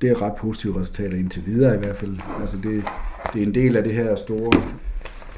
[0.00, 2.18] Det er ret positive resultater indtil videre i hvert fald.
[2.40, 2.84] Altså det,
[3.32, 4.62] det er en del af det her store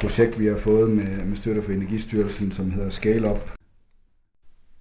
[0.01, 3.51] projekt, vi har fået med, med støtte fra Energistyrelsen, som hedder Scale Up.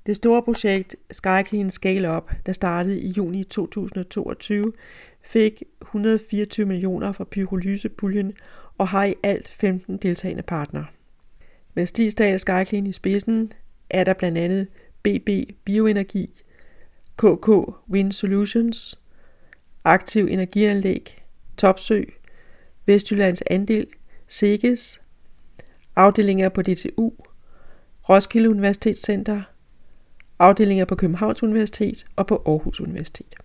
[0.06, 4.74] Det store projekt SkyClean Scale Up, der startede i juni 2022,
[5.22, 8.34] fik 124 millioner fra pyrolysepuljen
[8.78, 10.86] og har i alt 15 deltagende partnere.
[11.74, 13.52] Med Stigsdal SkyClean i spidsen
[13.90, 14.68] er der blandt andet
[15.04, 15.30] BB
[15.66, 16.30] Bioenergi,
[17.18, 17.50] KK
[17.90, 19.00] Wind Solutions,
[19.84, 21.24] Aktiv Energianlæg,
[21.58, 22.04] Topsø,
[22.86, 23.88] Vestjyllands Andel,
[24.28, 25.02] SEGES,
[25.96, 27.12] afdelinger på DTU,
[28.10, 29.42] Roskilde Universitetscenter,
[30.40, 33.36] afdelinger på Københavns Universitet og på Aarhus Universitet.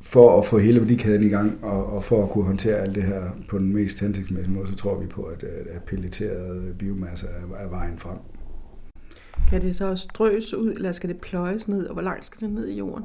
[0.00, 3.02] For at få hele værdikæden i gang, og, og for at kunne håndtere alt det
[3.02, 7.56] her på den mest hensigtsmæssige måde, så tror vi på, at, at pelleteret biomasse er,
[7.56, 8.18] er vejen frem.
[9.48, 12.54] Kan det så strøs ud, eller skal det pløjes ned, og hvor langt skal det
[12.54, 13.04] ned i jorden?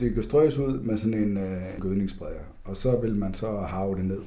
[0.00, 3.96] Det kan strøs ud med sådan en øh, gødningsspreder, og så vil man så have
[3.96, 4.20] det ned.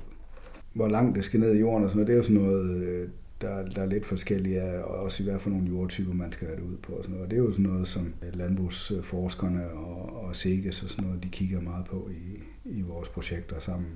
[0.73, 2.83] Hvor langt det skal ned i jorden og sådan noget, det er jo sådan noget,
[2.83, 3.09] øh,
[3.41, 6.47] der, der er lidt forskellige af, og også i hvert fald nogle jordtyper, man skal
[6.47, 6.93] have det ud på.
[6.93, 7.25] Og, sådan noget.
[7.25, 11.23] og det er jo sådan noget, som øh, landbrugsforskerne og, og SEGES og sådan noget,
[11.23, 13.89] de kigger meget på i, i vores projekter sammen,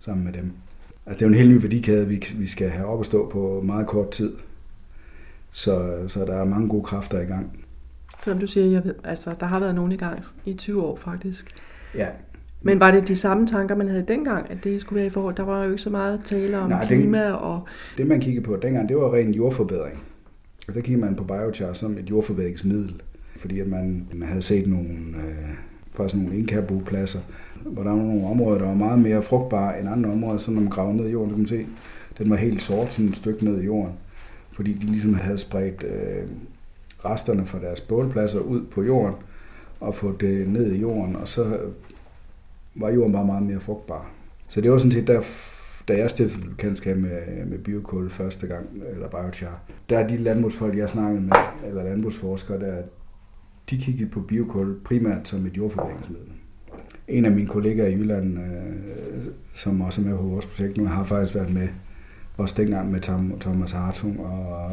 [0.00, 0.52] sammen med dem.
[1.06, 3.28] Altså det er jo en helt ny værdikæde, vi, vi skal have op at stå
[3.28, 4.36] på meget kort tid.
[5.50, 7.64] Så, så der er mange gode kræfter i gang.
[8.18, 10.96] Som du siger, jeg ved, altså, der har været nogen i gang i 20 år
[10.96, 11.54] faktisk.
[11.94, 12.06] Ja.
[12.62, 15.34] Men var det de samme tanker, man havde dengang, at det skulle være i forhold?
[15.34, 17.66] Der var jo ikke så meget tale om Nej, klima det, og...
[17.96, 19.98] Det man kiggede på dengang, det var ren jordforbedring.
[20.68, 23.02] Og der kiggede man på biochar som et jordforbedringsmiddel,
[23.36, 25.54] fordi at man, man havde set nogle, øh,
[25.96, 27.20] faktisk nogle indkærbopladser,
[27.64, 30.60] hvor der var nogle områder, der var meget mere frugtbare end andre områder, så når
[30.60, 31.66] man gravede ned i jorden, så kan man se,
[32.18, 33.92] den var helt sort, sådan et stykke ned i jorden,
[34.52, 36.22] fordi de ligesom havde spredt øh,
[37.04, 39.14] resterne fra deres bålpladser ud på jorden,
[39.80, 41.58] og få det ned i jorden, og så
[42.74, 44.10] var jorden bare meget mere frugtbar.
[44.48, 45.22] Så det var sådan set der,
[45.88, 49.60] da jeg stiftede bekendtskab med, med biokul første gang, eller biochar,
[49.90, 51.32] der er de landbrugsfolk, jeg snakkede med,
[51.64, 52.82] eller landbrugsforskere, der,
[53.70, 56.32] de kiggede på biokul primært som et jordforbedringsmiddel.
[57.08, 60.86] En af mine kollegaer i Jylland, øh, som også er med på vores projekt nu,
[60.86, 61.68] har faktisk været med
[62.36, 64.70] også dengang med Tom, Thomas Hartung og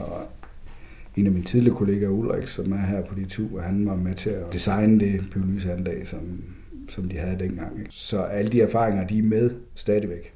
[1.17, 4.15] en af mine tidligere kollegaer, Ulrik, som er her på de to, han var med
[4.15, 6.43] til at designe det pyrolyseanlæg, som,
[6.89, 7.88] som de havde dengang.
[7.89, 10.34] Så alle de erfaringer, de er med stadigvæk.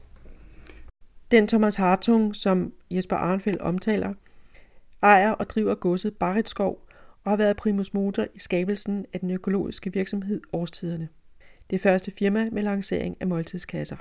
[1.32, 4.14] Den Thomas Hartung, som Jesper Arnfeldt omtaler,
[5.04, 6.88] ejer og driver godset Barritskov
[7.24, 11.08] og har været primus motor i skabelsen af den økologiske virksomhed Årstiderne.
[11.70, 13.98] Det første firma med lancering af måltidskasser.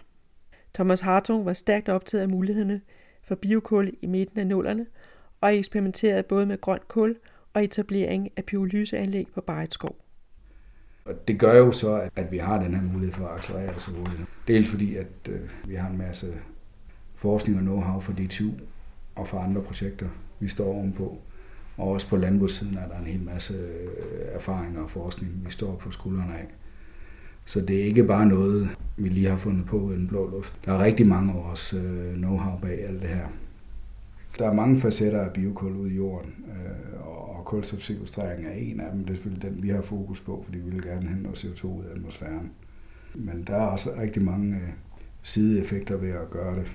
[0.74, 2.80] Thomas Hartung var stærkt optaget af mulighederne
[3.22, 4.86] for biokul i midten af nullerne
[5.40, 7.16] og eksperimenterede både med grønt kul
[7.54, 9.96] og etablering af pyrolyseanlæg på Barritskov.
[11.04, 13.82] Og det gør jo så, at vi har den her mulighed for at accelerere det
[13.82, 14.22] så hurtigt.
[14.48, 16.26] Dels fordi, at øh, vi har en masse
[17.14, 18.50] forskning og know-how fra DTU
[19.14, 20.08] og for andre projekter,
[20.40, 21.18] vi står ovenpå.
[21.76, 25.76] Og også på landbrugssiden er der en hel masse øh, erfaringer og forskning, vi står
[25.76, 26.46] på skuldrene af.
[27.44, 30.58] Så det er ikke bare noget, vi lige har fundet på i den blå luft.
[30.64, 33.26] Der er rigtig mange års øh, know-how bag alt det her.
[34.40, 37.06] Der er mange facetter af biokul ude i jorden, øh,
[37.38, 39.00] og kulstofsekvestrering er en af dem.
[39.00, 41.66] Det er selvfølgelig den, vi har fokus på, fordi vi vil gerne hente noget CO2
[41.66, 42.50] ud af atmosfæren.
[43.14, 44.62] Men der er også rigtig mange øh,
[45.22, 46.72] sideeffekter ved at gøre det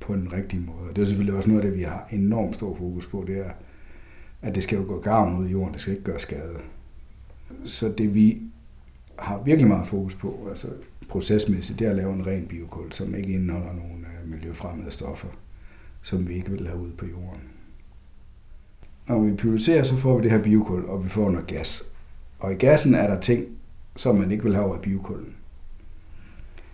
[0.00, 0.94] på en rigtig måde.
[0.96, 3.50] Det er selvfølgelig også noget af det, vi har enormt stor fokus på, det er,
[4.42, 6.56] at det skal jo gå gavn ud i jorden, det skal ikke gøre skade.
[7.64, 8.42] Så det vi
[9.18, 10.68] har virkelig meget fokus på, altså
[11.08, 15.28] procesmæssigt, det er at lave en ren biokul, som ikke indeholder nogen øh, miljøfremmede stoffer,
[16.02, 17.40] som vi ikke vil have ud på jorden.
[19.08, 21.94] Når vi pyrolyserer, så får vi det her biokul, og vi får noget gas.
[22.38, 23.46] Og i gassen er der ting,
[23.96, 25.34] som man ikke vil have over i biokullen.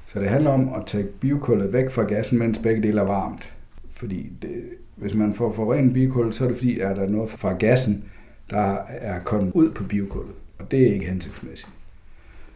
[0.07, 3.55] Så det handler om at tage biokullet væk fra gassen, mens begge dele er varmt.
[3.91, 4.65] Fordi det,
[4.97, 8.05] hvis man får forurenet biokul, så er det fordi, at der er noget fra gassen,
[8.51, 10.35] der er kommet ud på biokullet.
[10.59, 11.73] Og det er ikke hensigtsmæssigt.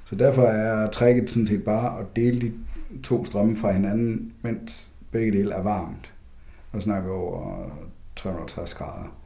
[0.04, 2.52] Så derfor er trækket sådan set bare at dele de
[3.02, 6.11] to strømme fra hinanden, mens begge dele er varmt.
[6.72, 7.70] Og snakker over
[8.16, 9.16] 360 grader.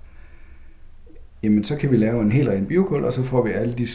[1.42, 3.86] Jamen, så kan vi lave en helt ren biokul, og så får vi alle de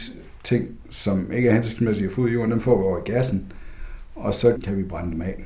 [0.44, 3.10] ting, som ikke er hensigtsmæssige at få ud i jorden, dem får vi over i
[3.10, 3.52] gassen,
[4.14, 5.44] og så kan vi brænde dem af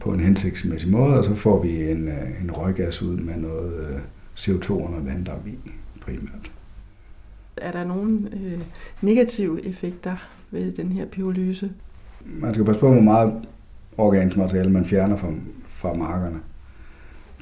[0.00, 3.88] på en hensigtsmæssig måde, og så får vi en, øh, en røggas ud med noget
[3.88, 4.00] øh,
[4.38, 5.58] CO2 og noget vanddamp i
[6.00, 6.52] primært.
[7.56, 8.60] Er der nogle øh,
[9.02, 10.16] negative effekter
[10.50, 11.72] ved den her pyrolyse?
[12.24, 13.46] Man skal passe på, hvor meget
[13.98, 15.28] organisk materiale man fjerner fra,
[15.64, 16.40] fra markerne.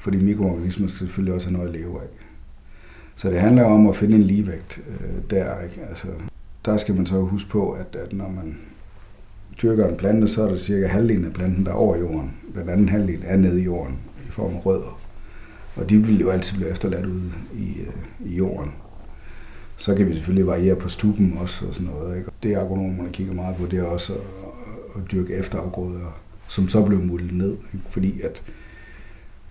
[0.03, 2.07] Fordi mikroorganismer skal selvfølgelig også have noget at leve af.
[3.15, 5.61] Så det handler om at finde en ligevægt øh, der.
[5.61, 5.81] Ikke?
[5.89, 6.07] Altså,
[6.65, 8.59] der skal man så huske på, at, at når man
[9.63, 12.37] dyrker en plante, så er der cirka halvdelen af planten, der er over jorden.
[12.55, 15.01] Den anden halvdel er nede i jorden i form af rødder.
[15.77, 18.73] Og de vil jo altid blive efterladt ude i, øh, i jorden.
[19.77, 22.19] Så kan vi selvfølgelig variere på stuben også og sådan noget.
[22.19, 22.31] Ikke?
[22.43, 24.21] Det agronomerne kigger meget på, det er også at,
[24.97, 27.53] at dyrke efterafgrøder, som så bliver muldet ned.
[27.53, 27.87] Ikke?
[27.91, 28.43] Fordi at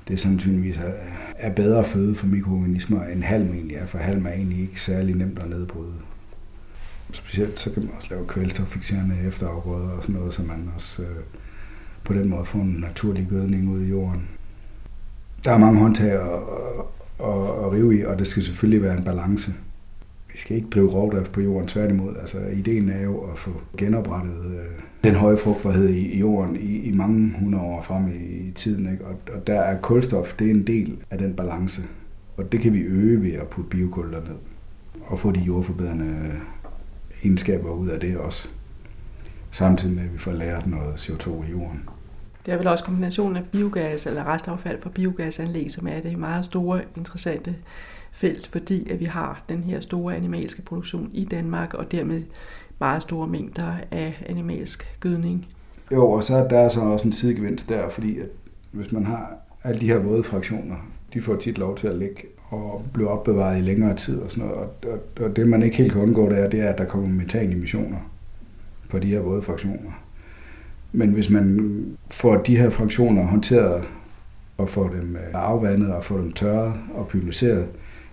[0.07, 0.91] det sandsynligvis er,
[1.35, 5.15] er bedre føde for mikroorganismer end halm egentlig er, for halm er egentlig ikke særlig
[5.15, 5.93] nemt at nedbryde.
[7.11, 11.23] Specielt så kan man også lave kvælstoffikserende efterafgrøder og sådan noget, så man også øh,
[12.03, 14.27] på den måde får en naturlig gødning ud i jorden.
[15.45, 16.39] Der er mange håndtag at,
[17.19, 19.53] at, at rive i, og det skal selvfølgelig være en balance.
[20.33, 22.15] Vi skal ikke drive rovdrift på jorden, tværtimod.
[22.19, 26.79] Altså, ideen er jo at få genoprettet øh, den høje frugtbarhed i, i jorden i,
[26.79, 28.91] i mange hundrede år frem i, i tiden.
[28.91, 29.05] Ikke?
[29.05, 31.81] Og, og der er kulstof, det er en del af den balance.
[32.37, 34.37] Og det kan vi øge ved at putte biokul ned
[35.01, 36.31] og få de jordforbedrende
[37.23, 38.49] egenskaber ud af det også.
[39.51, 41.89] Samtidig med, at vi får lært noget CO2 i jorden.
[42.45, 46.45] Det er vel også kombinationen af biogas eller restaffald fra biogasanlæg, som er det meget
[46.45, 47.55] store, interessante
[48.11, 52.23] felt, fordi at vi har den her store animalske produktion i Danmark, og dermed
[52.81, 55.45] meget store mængder af animalsk gødning.
[55.91, 58.27] Jo, og så der er så også en sidegevinst der, fordi at
[58.71, 60.75] hvis man har alle de her våde fraktioner,
[61.13, 64.49] de får tit lov til at ligge og blive opbevaret i længere tid og sådan
[64.49, 64.61] noget.
[64.61, 66.85] Og, og, og det man ikke helt kan undgå, det er, det er, at der
[66.85, 67.97] kommer metanemissioner
[68.89, 70.03] på de her våde fraktioner.
[70.91, 73.83] Men hvis man får de her fraktioner håndteret
[74.57, 77.67] og får dem øh, afvandet og får dem tørret og publiceret,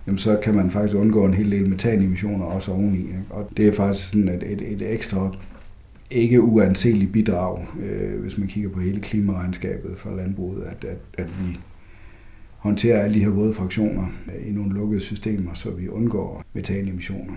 [0.09, 2.99] jamen så kan man faktisk undgå en hel del metanemissioner også oveni.
[2.99, 3.23] Ikke?
[3.29, 5.35] Og det er faktisk sådan et, et, et ekstra
[6.11, 11.29] ikke uanseligt bidrag, øh, hvis man kigger på hele klimaregnskabet for landbruget, at, at, at
[11.39, 11.59] vi
[12.57, 17.33] håndterer alle de her våde fraktioner øh, i nogle lukkede systemer, så vi undgår metanemissioner.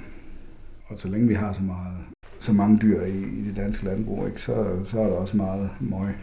[0.86, 1.96] Og så længe vi har så, meget,
[2.38, 5.70] så mange dyr i, i det danske landbrug, ikke, så, så er der også meget
[5.80, 6.14] møg,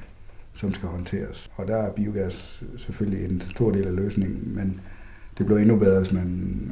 [0.54, 1.50] som skal håndteres.
[1.56, 4.80] Og der er biogas selvfølgelig en stor del af løsningen, men
[5.40, 6.72] det bliver endnu bedre, hvis man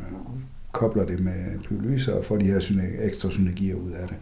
[0.72, 4.18] kobler det med pyrolyse og får de her ekstra synergier ud af det.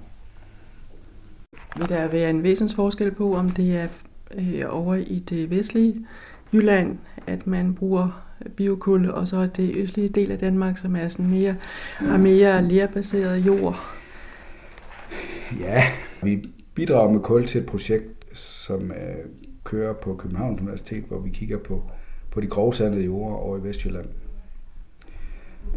[1.78, 3.88] Vil der være en væsensforskel på, om det er
[4.38, 6.06] øh, over i det vestlige
[6.54, 11.30] Jylland, at man bruger biokul, og så det østlige del af Danmark, som er sådan
[11.30, 11.56] mere,
[11.94, 13.80] har mere lærbaseret jord?
[15.60, 15.84] Ja,
[16.24, 19.16] vi bidrager med kul til et projekt, som øh,
[19.64, 21.84] kører på Københavns Universitet, hvor vi kigger på,
[22.32, 24.06] på de grovsandede jorder over i Vestjylland.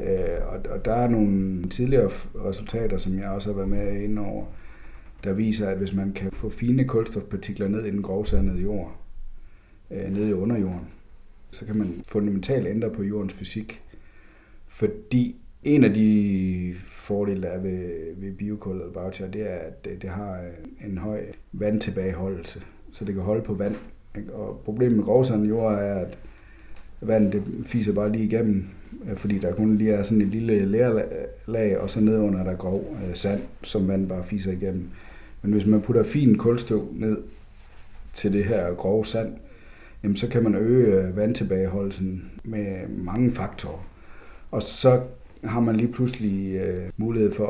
[0.00, 4.18] Øh, og, og der er nogle tidligere resultater, som jeg også har været med ind
[4.18, 4.44] over,
[5.24, 8.96] der viser, at hvis man kan få fine kulstofpartikler ned i den grovsandede jord,
[9.90, 10.88] øh, nede i underjorden,
[11.50, 13.82] så kan man fundamentalt ændre på jordens fysik.
[14.66, 19.84] Fordi en af de fordele, der er ved, ved biokul eller biochar, det er, at
[19.84, 23.76] det, det har øh, en høj vandtilbageholdelse, så det kan holde på vand.
[24.16, 24.32] Ikke?
[24.34, 26.18] Og problemet med grovsandet jord er, at
[27.00, 28.64] vandet det fiser bare lige igennem,
[29.10, 32.56] øh, fordi der kun lige er sådan et lille lærlag, og så nedenunder er der
[32.56, 34.88] grov øh, sand, som vand bare fiser igennem.
[35.42, 37.18] Men hvis man putter fin kulstøv ned
[38.12, 39.32] til det her grove sand,
[40.02, 43.88] jamen så kan man øge øh, vandtilbageholdelsen med mange faktorer.
[44.50, 45.00] Og så
[45.44, 47.46] har man lige pludselig øh, mulighed for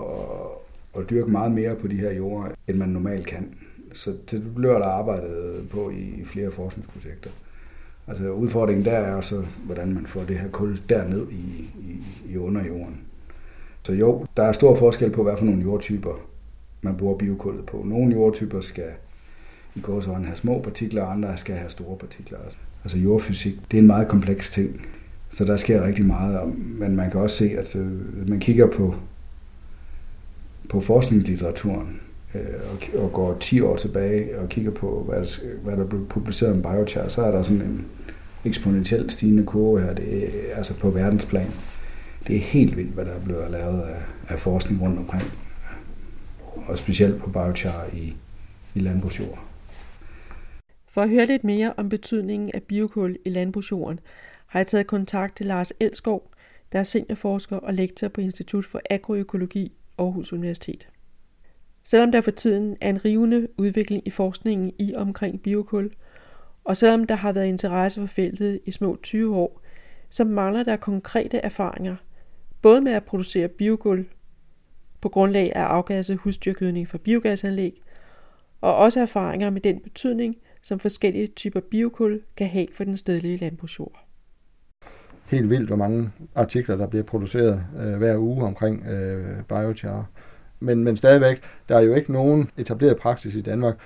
[0.94, 3.54] at, at dyrke meget mere på de her jorder, end man normalt kan.
[3.92, 7.30] Så det bliver der arbejdet på i flere forskningsprojekter.
[8.08, 12.36] Altså udfordringen der er så, hvordan man får det her kul derned i, i, i
[12.36, 13.00] underjorden.
[13.82, 16.28] Så jo, der er stor forskel på, hvad for nogle jordtyper
[16.82, 17.82] man bruger biokullet på.
[17.86, 18.88] Nogle jordtyper skal
[19.74, 22.38] i gåsøjne have små partikler, og andre skal have store partikler.
[22.84, 24.86] Altså jordfysik, det er en meget kompleks ting,
[25.28, 26.58] så der sker rigtig meget.
[26.58, 28.94] Men man kan også se, at øh, man kigger på,
[30.68, 32.00] på forskningslitteraturen,
[32.34, 32.40] Øh,
[32.72, 36.52] og, og går 10 år tilbage og kigger på, hvad der, hvad der blev publiceret
[36.52, 37.86] om biochar, så er der sådan en
[38.44, 41.50] eksponentielt stigende kurve her, det er, altså på verdensplan.
[42.26, 45.22] Det er helt vildt, hvad der er blevet lavet af, af forskning rundt omkring,
[46.66, 48.16] og specielt på biochar i,
[48.74, 49.38] i landbrugsjord.
[50.88, 54.00] For at høre lidt mere om betydningen af biokul i landbrugsjorden,
[54.46, 56.30] har jeg taget kontakt til Lars Elskov,
[56.72, 60.88] der er seniorforsker og lektor på Institut for Agroøkologi Aarhus Universitet.
[61.90, 65.90] Selvom der for tiden er en rivende udvikling i forskningen i omkring biokul,
[66.64, 69.62] og selvom der har været interesse for feltet i små 20 år,
[70.08, 71.96] så mangler der konkrete erfaringer,
[72.62, 74.06] både med at producere biokul
[75.00, 77.82] på grundlag af afgasset husdyrgødning fra biogasanlæg,
[78.60, 83.36] og også erfaringer med den betydning, som forskellige typer biokul kan have for den stedlige
[83.36, 84.04] landbrugsjord.
[85.30, 90.10] Helt vildt, hvor mange artikler, der bliver produceret øh, hver uge omkring øh, biochar.
[90.60, 93.76] Men, men stadigvæk, der er jo ikke nogen etableret praksis i Danmark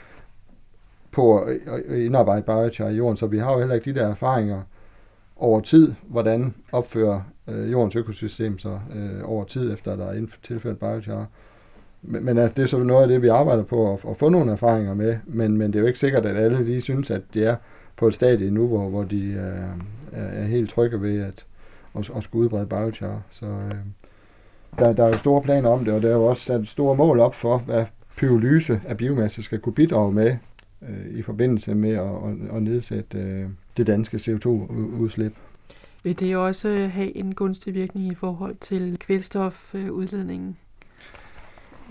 [1.10, 1.58] på at,
[1.90, 4.62] indarbejde biochar i jorden, så vi har jo heller ikke de der erfaringer
[5.36, 10.78] over tid, hvordan opfører øh, jordens økosystem sig øh, over tid, efter der er tilført
[10.78, 11.26] biochar.
[12.02, 14.28] Men, men altså, det er så noget af det, vi arbejder på at, at få
[14.28, 17.22] nogle erfaringer med, men, men det er jo ikke sikkert, at alle de synes, at
[17.34, 17.56] det er
[17.96, 21.46] på et stadie nu, hvor, hvor de øh, er helt trygge ved at,
[21.98, 23.22] at, at skulle udbrede biochar.
[23.30, 23.74] Så øh,
[24.78, 26.96] der, der er jo store planer om det, og der er jo også sat store
[26.96, 27.84] mål op for, hvad
[28.16, 30.36] pyrolyse af biomasse skal kunne bidrage med
[30.82, 35.32] øh, i forbindelse med at, at, at nedsætte øh, det danske CO2-udslip.
[36.02, 40.56] Vil det også have en gunstig virkning i forhold til kvælstofudledningen?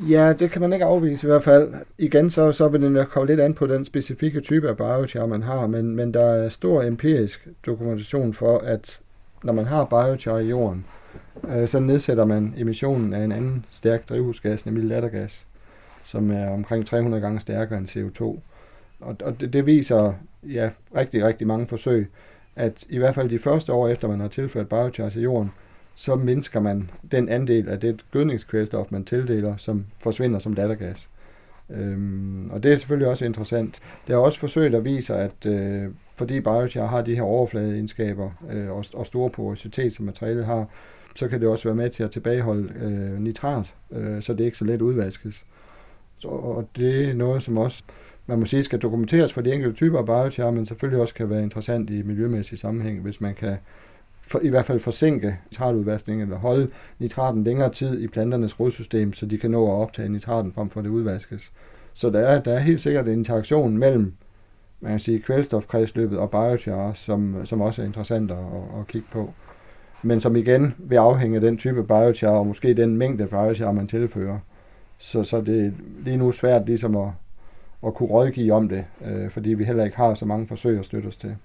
[0.10, 1.74] Ja, det kan man ikke afvise i hvert fald.
[1.98, 5.44] Igen, så, så vil det komme lidt an på den specifikke type af biochar, man
[5.44, 9.00] har, men, men der er stor empirisk dokumentation for, at
[9.44, 10.86] når man har biochar i jorden,
[11.50, 15.48] øh, så nedsætter man emissionen af en anden stærk drivhusgas, nemlig lattergas,
[16.06, 18.24] som er omkring 300 gange stærkere end CO2.
[19.00, 22.12] Og, og det, det viser ja, rigtig, rigtig mange forsøg,
[22.56, 25.52] at i hvert fald de første år efter man har tilført biochar til jorden,
[25.96, 31.10] så mindsker man den andel af det gødningskvælstof, man tildeler, som forsvinder som lattergas.
[31.70, 33.80] Øhm, og det er selvfølgelig også interessant.
[34.08, 38.72] Der er også forsøg, der viser, at øh, fordi biochar har de her overfladeegenskaber øh,
[38.72, 40.68] og, og store porositet, som materialet har,
[41.16, 44.58] så kan det også være med til at tilbageholde øh, nitrat, øh, så det ikke
[44.58, 45.46] så let udvaskes.
[46.18, 47.84] Så, og det er noget, som også
[48.28, 51.30] man må sige, skal dokumenteres for de enkelte typer af biochar, men selvfølgelig også kan
[51.30, 53.58] være interessant i miljømæssig sammenhæng, hvis man kan
[54.22, 56.68] for, i hvert fald forsinke nitratudvaskningen eller holde
[57.00, 60.80] nitraten længere tid i planternes rodsystem, så de kan nå at optage nitraten frem for
[60.80, 61.52] at det udvaskes.
[61.94, 64.14] Så der er, der er helt sikkert en interaktion mellem
[64.82, 68.38] man kan sige, kvælstofkredsløbet og biochar, som, som også er interessant at,
[68.80, 69.34] at kigge på.
[70.04, 73.87] Men som igen vil afhænge af den type biochar, og måske den mængde biochar, man
[73.87, 74.39] tilfører.
[74.97, 75.71] Så, så det er
[76.04, 77.10] lige nu svært ligesom at,
[77.85, 80.85] at kunne rådgive om det, øh, fordi vi heller ikke har så mange forsøg at
[80.85, 81.35] støtte os til.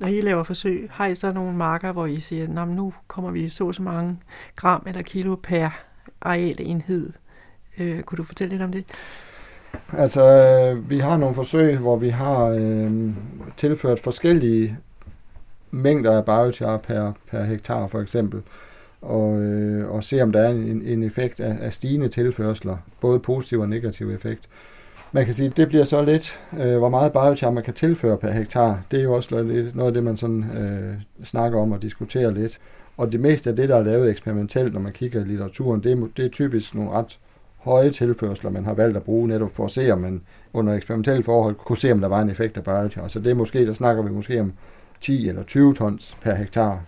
[0.00, 3.30] Når I laver forsøg, har I så nogle marker, hvor I siger, at nu kommer
[3.30, 4.18] vi så så mange
[4.56, 5.68] gram eller kilo per
[6.20, 7.12] arealenhed?
[7.78, 8.84] Øh, kunne du fortælle lidt om det?
[9.92, 12.90] Altså, vi har nogle forsøg, hvor vi har øh,
[13.56, 14.78] tilført forskellige
[15.70, 18.42] mængder af biochar per, per hektar, for eksempel,
[19.02, 23.18] og, øh, og se, om der er en, en effekt af, af stigende tilførsler, både
[23.18, 24.48] positiv og negativ effekt.
[25.12, 28.16] Man kan sige, at det bliver så lidt, øh, hvor meget biochar man kan tilføre
[28.16, 28.82] per hektar.
[28.90, 30.94] Det er jo også lidt, noget af det, man sådan, øh,
[31.24, 32.58] snakker om og diskuterer lidt.
[32.96, 35.92] Og det meste af det, der er lavet eksperimentelt, når man kigger i litteraturen, det
[35.92, 37.18] er, det er typisk nogle ret
[37.58, 40.20] høje tilførsler, man har valgt at bruge netop for at se, om man
[40.52, 43.08] under eksperimentelle forhold kunne se, om der var en effekt af biochar.
[43.08, 44.52] Så det er måske, der snakker vi måske om
[45.00, 46.80] 10 eller 20 tons per hektar,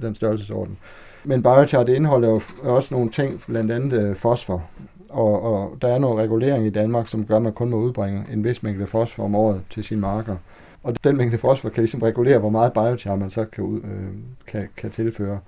[0.00, 0.78] den størrelsesorden.
[1.24, 4.64] Men biochar, det indeholder jo også nogle ting, blandt andet øh, fosfor.
[5.08, 8.24] Og, og der er noget regulering i Danmark, som gør, at man kun må udbringe
[8.32, 10.36] en vis mængde fosfor om året til sine marker.
[10.82, 14.12] Og den mængde fosfor kan ligesom regulere, hvor meget biochar man så kan, øh,
[14.46, 15.38] kan, kan tilføre.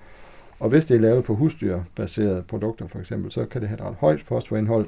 [0.60, 3.86] Og hvis det er lavet på husdyrbaserede produkter for eksempel, så kan det have et
[3.86, 4.86] ret højt fosforindhold.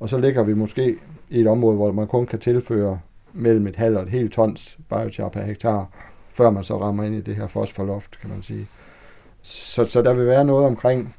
[0.00, 0.96] Og så ligger vi måske
[1.28, 3.00] i et område, hvor man kun kan tilføre
[3.32, 5.90] mellem et halvt og et helt tons biochar per hektar,
[6.38, 8.66] før man så rammer ind i det her fosforloft, kan man sige.
[9.42, 11.14] Så, så der vil være noget omkring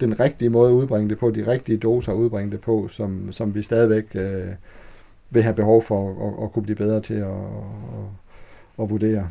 [0.00, 3.32] den rigtige måde at udbringe det på, de rigtige doser at udbringe det på, som,
[3.32, 4.48] som vi stadigvæk øh,
[5.30, 9.28] vil have behov for at, at, at kunne blive bedre til at, at, at vurdere.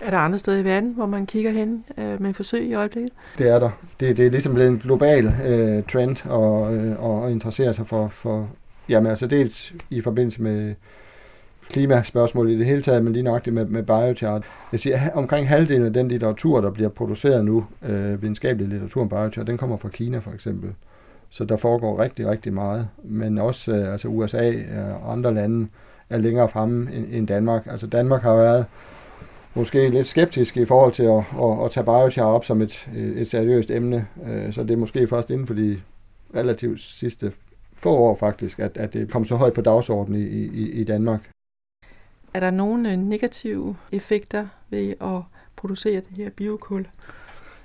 [0.00, 3.12] Er der andre steder i verden, hvor man kigger hen øh, med forsøg i øjeblikket?
[3.38, 3.70] Det er der.
[4.00, 8.08] Det, det er ligesom blevet en global øh, trend at, øh, at interessere sig for,
[8.08, 8.48] for
[8.88, 10.74] jamen altså dels i forbindelse med
[11.68, 14.42] klimaspørgsmål i det hele taget, men lige nok det med, med biochar.
[14.72, 19.08] Jeg siger, omkring halvdelen af den litteratur, der bliver produceret nu, øh, videnskabelig litteratur om
[19.08, 20.70] biochar, den kommer fra Kina for eksempel.
[21.30, 22.88] Så der foregår rigtig, rigtig meget.
[23.04, 25.68] Men også øh, altså USA og øh, andre lande
[26.10, 27.66] er længere fremme end, end Danmark.
[27.70, 28.66] Altså Danmark har været
[29.54, 33.16] måske lidt skeptisk i forhold til at, at, at tage biochar op som et, øh,
[33.16, 34.06] et seriøst emne.
[34.26, 35.80] Øh, så det er måske først inden for de
[36.34, 37.32] relativt sidste
[37.76, 41.30] få år faktisk, at, at det kom så højt på dagsordenen i, i, i Danmark.
[42.36, 45.22] Er der nogle øh, negative effekter ved at
[45.56, 46.86] producere det her biokul?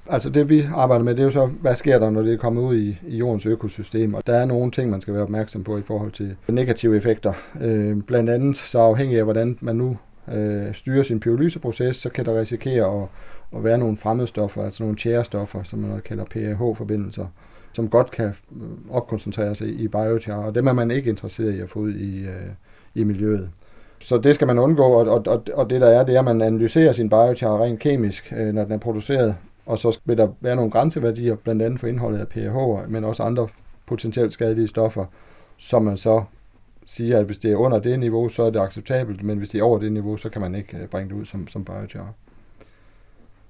[0.09, 2.37] Altså det vi arbejder med, det er jo så, hvad sker der, når det er
[2.37, 4.13] kommet ud i, i jordens økosystem.
[4.13, 7.33] Og der er nogle ting, man skal være opmærksom på i forhold til negative effekter.
[7.61, 9.97] Øh, blandt andet så afhængig af, hvordan man nu
[10.31, 13.07] øh, styrer sin pyrolyseproces, så kan der risikere at,
[13.57, 17.25] at være nogle fremmedstoffer, altså nogle tjærestoffer, som man kalder PAH-forbindelser,
[17.73, 21.59] som godt kan øh, opkoncentrere sig i biochar, og dem er man ikke interesseret i
[21.59, 22.49] at få ud i, øh,
[22.95, 23.49] i miljøet.
[24.01, 26.41] Så det skal man undgå, og, og, og det der er, det er, at man
[26.41, 29.35] analyserer sin biochar rent kemisk, øh, når den er produceret,
[29.65, 33.23] og så vil der være nogle grænseværdier, blandt andet for indholdet af pH, men også
[33.23, 33.47] andre
[33.85, 35.05] potentielt skadelige stoffer,
[35.57, 36.23] som man så
[36.85, 39.59] siger, at hvis det er under det niveau, så er det acceptabelt, men hvis det
[39.59, 42.13] er over det niveau, så kan man ikke øh, bringe det ud som, som biochar.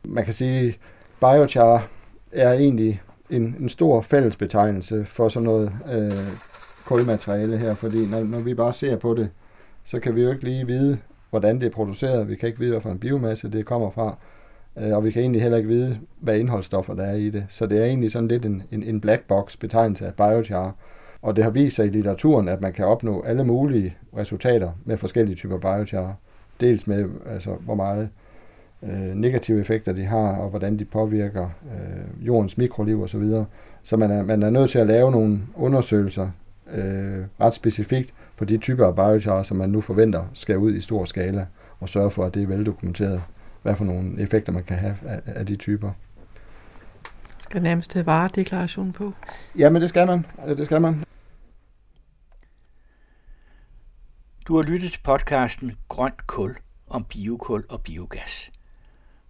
[0.04, 0.76] Man kan sige,
[1.20, 1.88] biochar
[2.32, 6.12] er egentlig en, en stor fællesbetegnelse for sådan noget øh,
[6.86, 9.30] kulmateriale her, fordi når, når vi bare ser på det,
[9.84, 10.98] så kan vi jo ikke lige vide,
[11.30, 12.30] hvordan det er produceret.
[12.30, 14.18] Vi kan ikke vide, hvilken biomasse det kommer fra.
[14.78, 17.46] Øh, og vi kan egentlig heller ikke vide, hvad indholdsstoffer der er i det.
[17.50, 20.76] Så det er egentlig sådan lidt en, en, en black box betegnelse af biochar.
[21.22, 24.98] Og det har vist sig i litteraturen, at man kan opnå alle mulige resultater med
[24.98, 26.16] forskellige typer biochar.
[26.62, 28.10] Dels med, altså, hvor meget
[28.84, 33.24] øh, negative effekter de har, og hvordan de påvirker øh, jordens mikroliv osv.
[33.24, 33.46] Så,
[33.84, 36.30] så man er, man er nødt til at lave nogle undersøgelser
[36.74, 40.82] øh, ret specifikt på de typer af biochar, som man nu forventer skal ud i
[40.82, 41.48] stor skala,
[41.80, 43.24] og sørge for, at det er veldokumenteret,
[43.62, 45.92] hvad for nogle effekter man kan have af, af de typer.
[47.39, 49.14] Skal nærmest have varedeklaration på?
[49.58, 50.26] Ja, men det skal man.
[50.48, 51.04] Det skal man.
[54.48, 56.56] Du har lyttet til podcasten Grønt Kul
[56.88, 58.52] om biokul og biogas.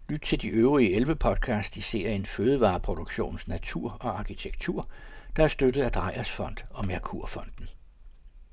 [0.09, 4.89] Lyt til de øvrige 11 podcast i serien Fødevareproduktions Natur og Arkitektur,
[5.36, 7.68] der er støttet af Drejers Fond og Merkurfonden.